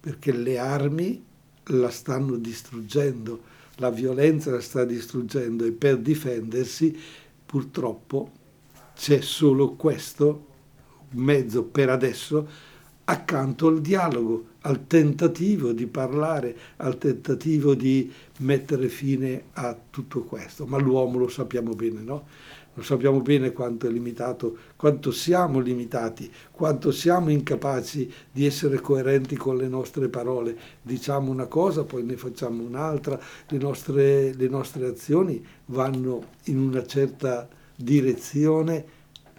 perché 0.00 0.32
le 0.32 0.58
armi 0.58 1.24
la 1.66 1.90
stanno 1.90 2.36
distruggendo, 2.36 3.42
la 3.76 3.90
violenza 3.90 4.50
la 4.50 4.60
sta 4.60 4.84
distruggendo 4.84 5.64
e 5.64 5.70
per 5.70 5.98
difendersi 5.98 6.98
purtroppo 7.46 8.32
c'è 8.96 9.20
solo 9.20 9.74
questo 9.74 10.46
mezzo 11.10 11.62
per 11.62 11.90
adesso 11.90 12.48
accanto 13.08 13.68
al 13.68 13.80
dialogo, 13.80 14.46
al 14.62 14.86
tentativo 14.86 15.72
di 15.72 15.86
parlare, 15.86 16.56
al 16.78 16.98
tentativo 16.98 17.74
di 17.74 18.12
mettere 18.38 18.88
fine 18.88 19.44
a 19.52 19.76
tutto 19.90 20.22
questo. 20.22 20.66
Ma 20.66 20.78
l'uomo 20.78 21.18
lo 21.18 21.28
sappiamo 21.28 21.74
bene, 21.74 22.00
no? 22.00 22.26
Lo 22.74 22.82
sappiamo 22.82 23.22
bene 23.22 23.52
quanto 23.52 23.86
è 23.86 23.90
limitato, 23.90 24.56
quanto 24.76 25.10
siamo 25.10 25.60
limitati, 25.60 26.30
quanto 26.50 26.90
siamo 26.90 27.30
incapaci 27.30 28.12
di 28.30 28.44
essere 28.44 28.80
coerenti 28.80 29.34
con 29.34 29.56
le 29.56 29.66
nostre 29.66 30.08
parole. 30.08 30.58
Diciamo 30.82 31.30
una 31.30 31.46
cosa, 31.46 31.84
poi 31.84 32.02
ne 32.02 32.18
facciamo 32.18 32.62
un'altra, 32.62 33.18
le 33.48 33.58
nostre, 33.58 34.34
le 34.34 34.48
nostre 34.48 34.86
azioni 34.86 35.42
vanno 35.66 36.22
in 36.44 36.58
una 36.58 36.84
certa 36.84 37.48
direzione. 37.74 38.84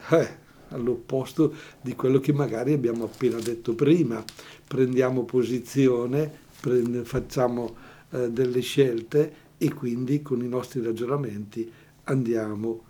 Eh, 0.10 0.46
all'opposto 0.70 1.54
di 1.82 1.96
quello 1.96 2.20
che 2.20 2.34
magari 2.34 2.74
abbiamo 2.74 3.06
appena 3.06 3.40
detto 3.40 3.74
prima. 3.74 4.24
Prendiamo 4.68 5.24
posizione 5.24 6.46
prende, 6.60 7.04
facciamo 7.04 7.76
eh, 8.12 8.30
delle 8.32 8.62
scelte 8.62 9.46
e 9.58 9.74
quindi 9.74 10.22
con 10.22 10.44
i 10.44 10.48
nostri 10.48 10.82
ragionamenti 10.82 11.72
andiamo 12.06 12.84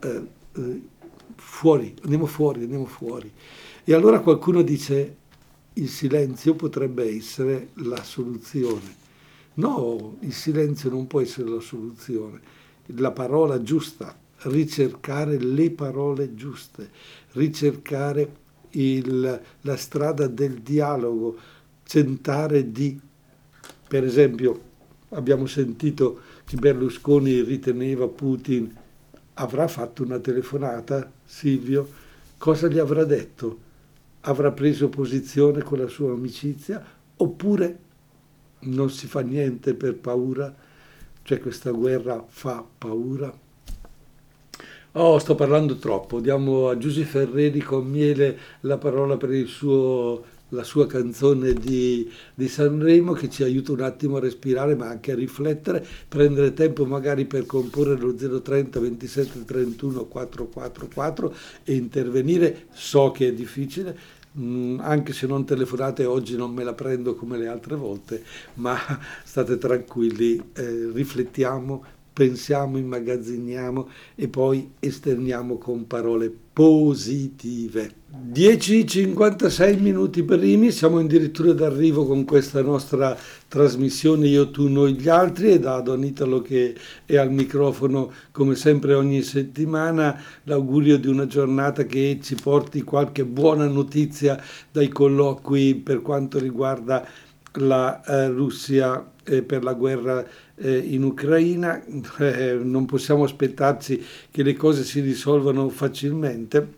eh, 0.00 0.26
eh, 0.52 0.82
fuori, 1.36 1.94
andiamo 2.02 2.26
fuori, 2.26 2.62
andiamo 2.62 2.86
fuori. 2.86 3.30
E 3.84 3.94
allora 3.94 4.20
qualcuno 4.20 4.62
dice 4.62 5.16
il 5.74 5.88
silenzio 5.88 6.54
potrebbe 6.54 7.04
essere 7.14 7.70
la 7.74 8.02
soluzione. 8.02 9.06
No, 9.54 10.16
il 10.20 10.32
silenzio 10.32 10.90
non 10.90 11.06
può 11.06 11.20
essere 11.20 11.48
la 11.48 11.60
soluzione. 11.60 12.40
La 12.92 13.10
parola 13.10 13.62
giusta, 13.62 14.16
ricercare 14.42 15.38
le 15.38 15.70
parole 15.70 16.34
giuste, 16.34 16.90
ricercare 17.32 18.46
il, 18.70 19.40
la 19.60 19.76
strada 19.76 20.26
del 20.26 20.60
dialogo, 20.60 21.36
tentare 21.82 22.70
di, 22.70 22.98
per 23.88 24.04
esempio, 24.04 24.66
abbiamo 25.10 25.46
sentito 25.46 26.20
che 26.44 26.56
Berlusconi 26.56 27.42
riteneva 27.42 28.06
Putin, 28.08 28.74
avrà 29.34 29.66
fatto 29.68 30.02
una 30.02 30.18
telefonata, 30.18 31.10
Silvio, 31.24 31.88
cosa 32.36 32.68
gli 32.68 32.78
avrà 32.78 33.04
detto? 33.04 33.66
Avrà 34.22 34.52
preso 34.52 34.88
posizione 34.88 35.62
con 35.62 35.78
la 35.78 35.86
sua 35.86 36.12
amicizia 36.12 36.84
oppure 37.16 37.78
non 38.60 38.90
si 38.90 39.06
fa 39.06 39.20
niente 39.20 39.74
per 39.74 39.96
paura? 39.96 40.54
Cioè 41.22 41.38
questa 41.38 41.70
guerra 41.70 42.24
fa 42.26 42.64
paura? 42.76 43.46
Oh, 45.00 45.20
sto 45.20 45.36
parlando 45.36 45.76
troppo. 45.76 46.18
Diamo 46.18 46.68
a 46.68 46.76
Giuseppe 46.76 47.06
Ferreri 47.06 47.60
con 47.60 47.86
miele 47.86 48.36
la 48.62 48.78
parola 48.78 49.16
per 49.16 49.46
suo, 49.46 50.24
la 50.48 50.64
sua 50.64 50.88
canzone 50.88 51.52
di, 51.52 52.10
di, 52.34 52.48
Sanremo 52.48 53.12
che 53.12 53.30
ci 53.30 53.44
aiuta 53.44 53.70
un 53.70 53.82
attimo 53.82 54.16
a 54.16 54.20
respirare 54.20 54.74
ma 54.74 54.88
anche 54.88 55.12
a 55.12 55.14
riflettere, 55.14 55.86
prendere 56.08 56.52
tempo 56.52 56.84
magari 56.84 57.26
per 57.26 57.46
comporre 57.46 57.96
lo 57.96 58.12
030 58.12 58.80
27 58.80 59.44
31 59.44 60.04
444 60.06 61.34
e 61.62 61.74
intervenire. 61.76 62.66
So 62.72 63.12
che 63.12 63.28
è 63.28 63.32
difficile, 63.32 64.16
Mm, 64.38 64.78
anche 64.80 65.12
se 65.14 65.26
non 65.26 65.44
telefonate 65.44 66.04
oggi 66.04 66.36
non 66.36 66.52
me 66.52 66.62
la 66.62 66.74
prendo 66.74 67.14
come 67.14 67.38
le 67.38 67.48
altre 67.48 67.74
volte, 67.74 68.22
ma 68.54 68.76
state 69.24 69.58
tranquilli, 69.58 70.40
eh, 70.54 70.90
riflettiamo, 70.92 71.84
pensiamo, 72.18 72.78
immagazziniamo 72.78 73.88
e 74.16 74.26
poi 74.26 74.72
esterniamo 74.80 75.56
con 75.56 75.86
parole 75.86 76.34
positive. 76.52 77.92
10-56 78.32 79.78
minuti 79.78 80.24
primi, 80.24 80.72
siamo 80.72 80.98
addirittura 80.98 81.52
d'arrivo 81.52 82.04
con 82.04 82.24
questa 82.24 82.60
nostra 82.60 83.16
trasmissione 83.46 84.26
Io, 84.26 84.50
tu, 84.50 84.66
noi, 84.66 84.94
gli 84.94 85.08
altri 85.08 85.52
e 85.52 85.60
da 85.60 85.80
Don 85.80 86.02
Italo 86.02 86.42
che 86.42 86.74
è 87.04 87.16
al 87.16 87.30
microfono 87.30 88.10
come 88.32 88.56
sempre 88.56 88.94
ogni 88.94 89.22
settimana 89.22 90.20
l'augurio 90.44 90.98
di 90.98 91.06
una 91.06 91.28
giornata 91.28 91.84
che 91.84 92.18
ci 92.20 92.34
porti 92.34 92.82
qualche 92.82 93.24
buona 93.24 93.68
notizia 93.68 94.42
dai 94.72 94.88
colloqui 94.88 95.76
per 95.76 96.02
quanto 96.02 96.40
riguarda 96.40 97.06
la 97.54 98.02
eh, 98.04 98.28
Russia 98.28 99.04
eh, 99.24 99.42
per 99.42 99.62
la 99.62 99.74
guerra 99.74 100.24
eh, 100.56 100.78
in 100.78 101.04
Ucraina, 101.04 101.82
eh, 102.18 102.58
non 102.62 102.86
possiamo 102.86 103.24
aspettarci 103.24 104.04
che 104.30 104.42
le 104.42 104.54
cose 104.54 104.84
si 104.84 105.00
risolvano 105.00 105.68
facilmente, 105.68 106.74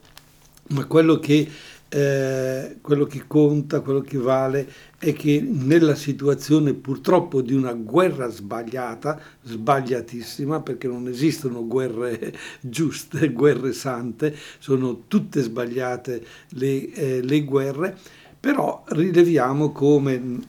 ma 0.68 0.84
quello 0.86 1.18
che, 1.18 1.48
eh, 1.88 2.76
quello 2.80 3.04
che 3.06 3.24
conta, 3.26 3.80
quello 3.80 4.00
che 4.00 4.18
vale 4.18 4.68
è 4.98 5.12
che 5.14 5.40
nella 5.40 5.94
situazione 5.94 6.74
purtroppo 6.74 7.40
di 7.40 7.54
una 7.54 7.72
guerra 7.72 8.28
sbagliata, 8.28 9.18
sbagliatissima, 9.42 10.60
perché 10.60 10.86
non 10.86 11.08
esistono 11.08 11.66
guerre 11.66 12.32
giuste, 12.60 13.32
guerre 13.32 13.72
sante, 13.72 14.36
sono 14.58 15.04
tutte 15.08 15.40
sbagliate 15.40 16.24
le, 16.50 16.92
eh, 16.92 17.22
le 17.22 17.44
guerre, 17.44 17.96
però 18.40 18.82
rileviamo 18.86 19.70
come 19.70 20.40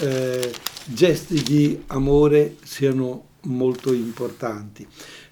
eh, 0.00 0.52
gesti 0.84 1.42
di 1.42 1.82
amore 1.86 2.56
siano 2.62 3.28
molto 3.44 3.94
importanti. 3.94 4.86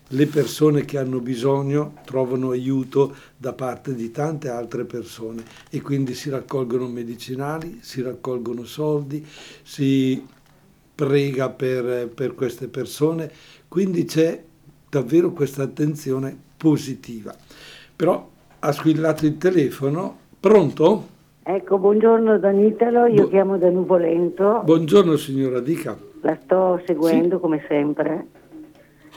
Le 0.09 0.27
persone 0.27 0.85
che 0.85 0.99
hanno 0.99 1.21
bisogno 1.21 1.99
trovano 2.05 2.51
aiuto 2.51 3.15
da 3.37 3.53
parte 3.53 3.95
di 3.95 4.11
tante 4.11 4.49
altre 4.49 4.85
persone 4.85 5.43
e 5.71 5.81
quindi 5.81 6.15
si 6.15 6.31
raccolgono 6.31 6.87
medicinali, 6.87 7.79
si 7.83 8.03
raccolgono 8.03 8.65
soldi, 8.65 9.25
si 9.63 10.23
prega 10.95 11.49
per, 11.51 12.09
per 12.09 12.35
queste 12.35 12.69
persone, 12.69 13.31
quindi 13.69 14.05
c'è 14.05 14.43
davvero 14.89 15.33
questa 15.33 15.63
attenzione 15.63 16.37
positiva. 16.57 17.35
Però 17.97 18.31
ha 18.59 18.73
squillato 18.73 19.25
il 19.25 19.39
telefono, 19.39 20.19
pronto? 20.39 21.09
Ecco, 21.45 21.77
buongiorno 21.77 22.39
Danitalo, 22.39 23.07
io 23.07 23.25
Bu- 23.25 23.29
chiamo 23.31 23.59
da 23.59 23.69
Nuvolento. 23.69 24.63
Buongiorno 24.65 25.17
signora, 25.17 25.59
dica. 25.59 25.99
La 26.21 26.39
sto 26.41 26.81
seguendo 26.87 27.35
sì. 27.35 27.41
come 27.41 27.65
sempre, 27.67 28.27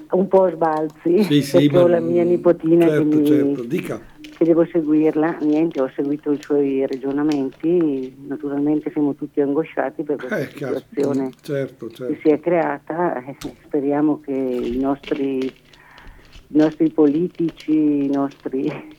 un 0.09 0.27
po' 0.27 0.45
a 0.45 0.51
sbalzi, 0.51 1.21
sì, 1.21 1.43
sì, 1.43 1.69
perché 1.69 1.77
ho 1.77 1.85
la 1.85 1.99
mia 1.99 2.23
nipotina 2.23 2.87
certo, 2.87 3.09
che, 3.09 3.15
mi, 3.15 3.25
certo. 3.27 3.63
Dica. 3.65 4.01
che 4.19 4.43
devo 4.43 4.65
seguirla. 4.65 5.37
Niente, 5.41 5.79
ho 5.79 5.91
seguito 5.93 6.31
i 6.31 6.41
suoi 6.41 6.83
ragionamenti, 6.87 8.15
naturalmente 8.25 8.89
siamo 8.89 9.13
tutti 9.13 9.39
angosciati 9.39 10.01
per 10.01 10.15
questa 10.15 10.39
eh, 10.39 10.47
situazione 10.47 11.29
certo, 11.41 11.91
certo. 11.91 12.11
che 12.11 12.19
si 12.23 12.29
è 12.29 12.39
creata. 12.39 13.23
Eh, 13.23 13.35
speriamo 13.65 14.19
che 14.19 14.31
i 14.31 14.79
nostri, 14.79 15.45
i 15.45 16.57
nostri 16.57 16.89
politici, 16.89 18.05
i 18.05 18.09
nostri 18.09 18.94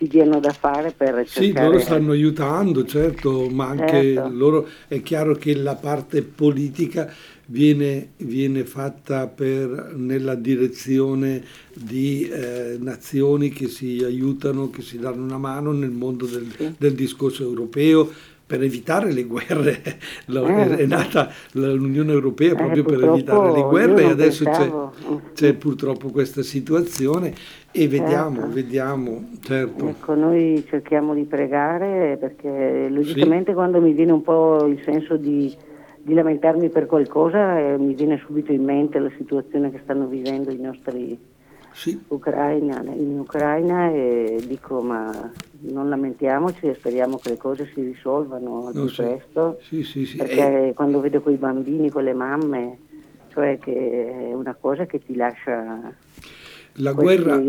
si 0.00 0.08
diano 0.08 0.40
da 0.40 0.50
fare 0.50 0.94
per 0.96 1.26
cercare... 1.28 1.28
Sì, 1.28 1.52
loro 1.52 1.78
stanno 1.78 2.12
aiutando, 2.12 2.86
certo, 2.86 3.50
ma 3.50 3.66
anche 3.66 4.14
certo. 4.14 4.30
loro 4.32 4.68
è 4.88 5.02
chiaro 5.02 5.34
che 5.34 5.54
la 5.54 5.74
parte 5.74 6.22
politica 6.22 7.12
viene, 7.46 8.12
viene 8.16 8.64
fatta 8.64 9.26
per, 9.26 9.92
nella 9.94 10.36
direzione 10.36 11.44
di 11.74 12.26
eh, 12.26 12.78
nazioni 12.80 13.50
che 13.50 13.68
si 13.68 14.02
aiutano, 14.02 14.70
che 14.70 14.80
si 14.80 14.98
danno 14.98 15.22
una 15.22 15.38
mano 15.38 15.72
nel 15.72 15.90
mondo 15.90 16.24
del, 16.24 16.50
sì. 16.56 16.74
del 16.78 16.94
discorso 16.94 17.42
europeo 17.42 18.10
per 18.50 18.64
evitare 18.64 19.12
le 19.12 19.22
guerre, 19.22 19.80
eh, 20.26 20.76
è 20.78 20.84
nata 20.84 21.30
l'Unione 21.52 22.10
Europea 22.10 22.56
proprio 22.56 22.82
eh, 22.82 22.84
per 22.84 23.04
evitare 23.04 23.52
le 23.52 23.62
guerre 23.62 24.02
e 24.02 24.06
adesso 24.06 24.42
c'è, 24.42 24.72
c'è, 25.34 25.52
purtroppo 25.54 26.10
questa 26.10 26.42
situazione 26.42 27.32
e 27.72 27.86
vediamo, 27.86 28.36
certo. 28.36 28.52
vediamo, 28.52 29.28
certo. 29.42 29.88
Ecco, 29.88 30.14
noi 30.14 30.64
cerchiamo 30.68 31.14
di 31.14 31.24
pregare 31.24 32.16
perché 32.18 32.88
logicamente 32.88 33.50
sì. 33.50 33.56
quando 33.56 33.80
mi 33.80 33.92
viene 33.92 34.10
un 34.10 34.22
po' 34.22 34.66
il 34.66 34.82
senso 34.82 35.16
di, 35.16 35.54
di 35.98 36.14
lamentarmi 36.14 36.68
per 36.68 36.86
qualcosa 36.86 37.58
eh, 37.60 37.78
mi 37.78 37.94
viene 37.94 38.20
subito 38.24 38.50
in 38.50 38.64
mente 38.64 38.98
la 38.98 39.10
situazione 39.16 39.70
che 39.70 39.80
stanno 39.84 40.06
vivendo 40.06 40.50
i 40.50 40.58
nostri 40.58 41.16
sì. 41.70 42.02
Ucraina, 42.08 42.82
in 42.92 43.20
Ucraina 43.20 43.88
e 43.88 44.42
dico 44.48 44.80
ma 44.80 45.30
non 45.60 45.88
lamentiamoci 45.88 46.66
e 46.66 46.74
speriamo 46.74 47.18
che 47.18 47.28
le 47.30 47.36
cose 47.36 47.70
si 47.72 47.82
risolvano 47.82 48.66
al 48.66 48.72
più 48.72 48.88
sì. 48.88 49.02
presto 49.02 49.58
sì, 49.62 49.84
sì, 49.84 50.06
sì. 50.06 50.16
perché 50.16 50.68
eh. 50.68 50.74
quando 50.74 51.00
vedo 51.00 51.20
quei 51.20 51.36
bambini 51.36 51.88
con 51.88 52.02
le 52.02 52.14
mamme 52.14 52.78
cioè 53.28 53.58
che 53.58 54.28
è 54.30 54.32
una 54.32 54.56
cosa 54.58 54.86
che 54.86 54.98
ti 54.98 55.14
lascia 55.14 55.94
la 56.80 56.92
guerra, 56.92 57.40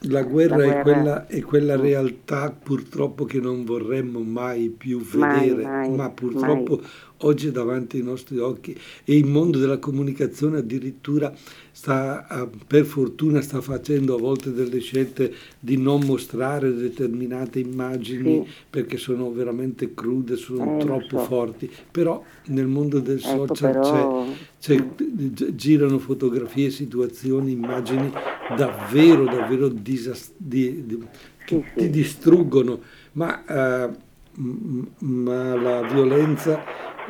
la 0.00 0.22
guerra, 0.22 0.56
la 0.56 0.80
è, 0.80 0.82
Quella, 0.82 1.26
è, 1.26 1.40
quella, 1.40 1.76
mm. 1.76 1.80
realtà 1.80 2.50
purtroppo 2.50 3.24
che 3.24 3.40
non 3.40 3.64
vorremmo 3.64 4.20
mai 4.20 4.68
più 4.68 5.00
vedere, 5.00 5.62
mai, 5.62 5.88
mai, 5.88 5.96
ma 5.96 6.10
purtroppo 6.10 6.76
mai. 6.76 6.86
oggi 7.18 7.48
è 7.48 7.50
davanti 7.50 7.96
ai 7.98 8.02
nostri 8.02 8.38
occhi 8.38 8.78
e 9.04 9.16
il 9.16 9.26
mondo 9.26 9.58
della 9.58 9.78
comunicazione 9.78 10.58
addirittura 10.58 11.32
sta, 11.74 12.24
ah, 12.28 12.48
per 12.68 12.84
fortuna 12.84 13.40
sta 13.40 13.60
facendo 13.60 14.14
a 14.14 14.18
volte 14.18 14.52
delle 14.52 14.78
scelte 14.78 15.34
di 15.58 15.76
non 15.76 16.04
mostrare 16.06 16.72
determinate 16.72 17.58
immagini 17.58 18.44
sì. 18.46 18.52
perché 18.70 18.96
sono 18.96 19.32
veramente 19.32 19.92
crude, 19.92 20.36
sono 20.36 20.78
eh, 20.78 20.84
troppo 20.84 21.18
so. 21.18 21.24
forti, 21.24 21.68
però 21.90 22.22
nel 22.46 22.68
mondo 22.68 23.00
del 23.00 23.18
ecco, 23.18 23.54
social 23.56 23.72
però... 23.72 24.24
c'è, 24.60 24.76
c'è, 24.76 25.52
girano 25.56 25.98
fotografie, 25.98 26.70
situazioni, 26.70 27.50
immagini 27.50 28.08
davvero, 28.56 29.24
davvero 29.24 29.66
disast- 29.66 30.34
di, 30.36 30.86
di, 30.86 31.04
che 31.44 31.64
sì, 31.74 31.80
ti 31.80 31.90
distruggono, 31.90 32.80
ma, 33.14 33.42
uh, 33.48 33.96
ma 34.36 35.54
la 35.54 35.82
violenza 35.82 36.62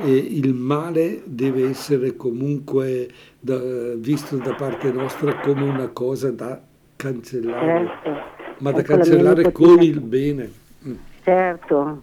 e 0.02 0.14
il 0.14 0.54
male 0.54 1.22
deve 1.24 1.68
essere 1.68 2.16
comunque 2.16 3.08
da, 3.38 3.58
visto 3.96 4.36
da 4.36 4.54
parte 4.54 4.90
nostra 4.90 5.36
come 5.40 5.62
una 5.62 5.88
cosa 5.88 6.30
da 6.30 6.60
cancellare, 6.96 7.86
certo. 8.02 8.20
ma 8.58 8.72
da 8.72 8.78
ecco 8.80 8.94
cancellare 8.94 9.52
con 9.52 9.82
il 9.82 10.00
bene. 10.00 10.50
Certo. 11.22 12.02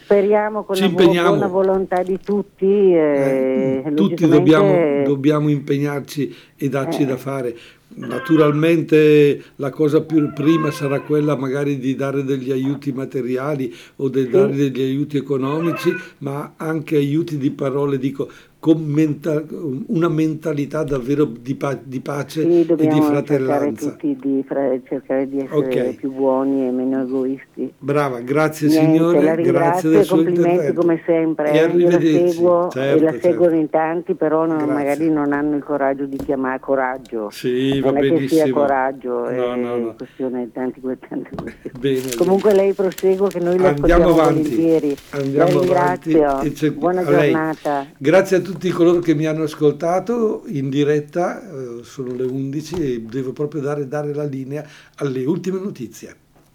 Speriamo 0.00 0.64
con 0.64 0.74
Ci 0.76 0.82
la 0.82 0.88
impegniamo. 0.88 1.28
buona 1.30 1.46
volontà 1.48 2.02
di 2.02 2.18
tutti. 2.24 2.64
Eh, 2.94 3.82
eh, 3.84 3.94
tutti 3.94 4.26
dobbiamo, 4.26 5.02
dobbiamo 5.04 5.48
impegnarci 5.50 6.34
e 6.56 6.68
darci 6.68 7.02
Eh. 7.02 7.06
da 7.06 7.16
fare. 7.16 7.54
Naturalmente 7.90 9.42
la 9.56 9.70
cosa 9.70 10.02
più 10.02 10.32
prima 10.32 10.70
sarà 10.70 11.00
quella 11.00 11.36
magari 11.36 11.78
di 11.78 11.94
dare 11.94 12.22
degli 12.22 12.52
aiuti 12.52 12.92
materiali 12.92 13.74
o 13.96 14.08
di 14.08 14.28
dare 14.28 14.54
degli 14.54 14.80
aiuti 14.80 15.16
economici, 15.16 15.92
ma 16.18 16.52
anche 16.56 16.96
aiuti 16.96 17.38
di 17.38 17.50
parole, 17.50 17.98
dico, 17.98 18.30
con 18.60 18.82
menta- 18.82 19.40
una 19.86 20.08
mentalità 20.08 20.82
davvero 20.82 21.24
di, 21.26 21.54
pa- 21.54 21.78
di 21.80 22.00
pace 22.00 22.40
Sì, 22.42 22.46
e 22.48 22.50
di 22.56 22.66
dobbiamo 22.66 22.90
cercare 23.02 23.12
fratellanza. 23.24 23.90
tutti 23.90 24.18
di 24.20 24.44
fra- 24.44 24.76
cercare 24.84 25.28
di 25.28 25.38
essere 25.38 25.56
Ok. 25.56 25.94
più 25.94 26.10
buoni 26.12 26.66
e 26.66 26.70
meno 26.72 27.02
egoisti. 27.02 27.72
Brava, 27.78 28.18
grazie 28.18 28.66
Niente, 28.66 28.86
signore, 28.96 29.42
grazie 29.42 29.90
del 29.90 30.02
suo 30.02 30.16
complimenti 30.16 30.50
intervento. 30.50 30.80
come 30.80 31.02
sempre. 31.06 31.52
E 31.52 31.56
eh, 31.56 31.56
io 31.56 31.60
la 31.60 31.72
arrivederci. 31.94 32.28
seguo 32.32 32.68
Certo, 32.68 32.98
e 32.98 33.00
la 33.04 33.10
certo. 33.12 33.26
seguono 33.28 33.54
in 33.56 33.70
tanti, 33.70 34.14
però 34.14 34.44
non- 34.44 34.68
magari 34.68 35.08
non 35.08 35.32
hanno 35.32 35.54
il 35.54 35.62
coraggio 35.62 36.06
di 36.06 36.16
chiamare 36.16 36.58
coraggio. 36.58 37.30
Sì, 37.30 37.78
va 37.80 37.90
non 37.92 37.98
è 37.98 38.00
che 38.00 38.06
sia 38.26 38.42
benissimo. 38.42 38.54
coraggio, 38.58 39.08
No, 39.20 39.28
è 39.52 39.56
no, 39.56 39.76
no. 39.76 39.94
questione 39.96 40.44
di 40.46 40.50
tanti, 40.52 40.80
questioni. 40.80 41.22
Bene, 41.78 42.00
Comunque 42.16 42.52
lei 42.54 42.72
prosegue 42.72 43.28
che 43.28 43.38
noi 43.38 43.56
la 43.56 43.68
Andiamo 43.68 44.08
avanti, 44.08 44.42
volentieri. 44.42 44.96
andiamo 45.10 45.60
avanti 45.60 46.16
Buona 46.70 47.04
giornata. 47.04 47.86
Grazie 47.96 48.36
a 48.36 48.40
tutti 48.40 48.46
coloro 48.72 49.00
che 49.00 49.14
mi 49.14 49.26
hanno 49.26 49.44
ascoltato 49.44 50.44
in 50.46 50.70
diretta, 50.70 51.40
eh, 51.40 51.82
sono 51.82 52.14
le 52.14 52.24
11 52.24 52.74
e 52.74 53.00
devo 53.00 53.32
proprio 53.32 53.60
dare, 53.60 53.88
dare 53.88 54.14
la 54.14 54.24
linea 54.24 54.66
alle 54.96 55.24
ultime 55.24 55.58
notizie. 55.58 56.27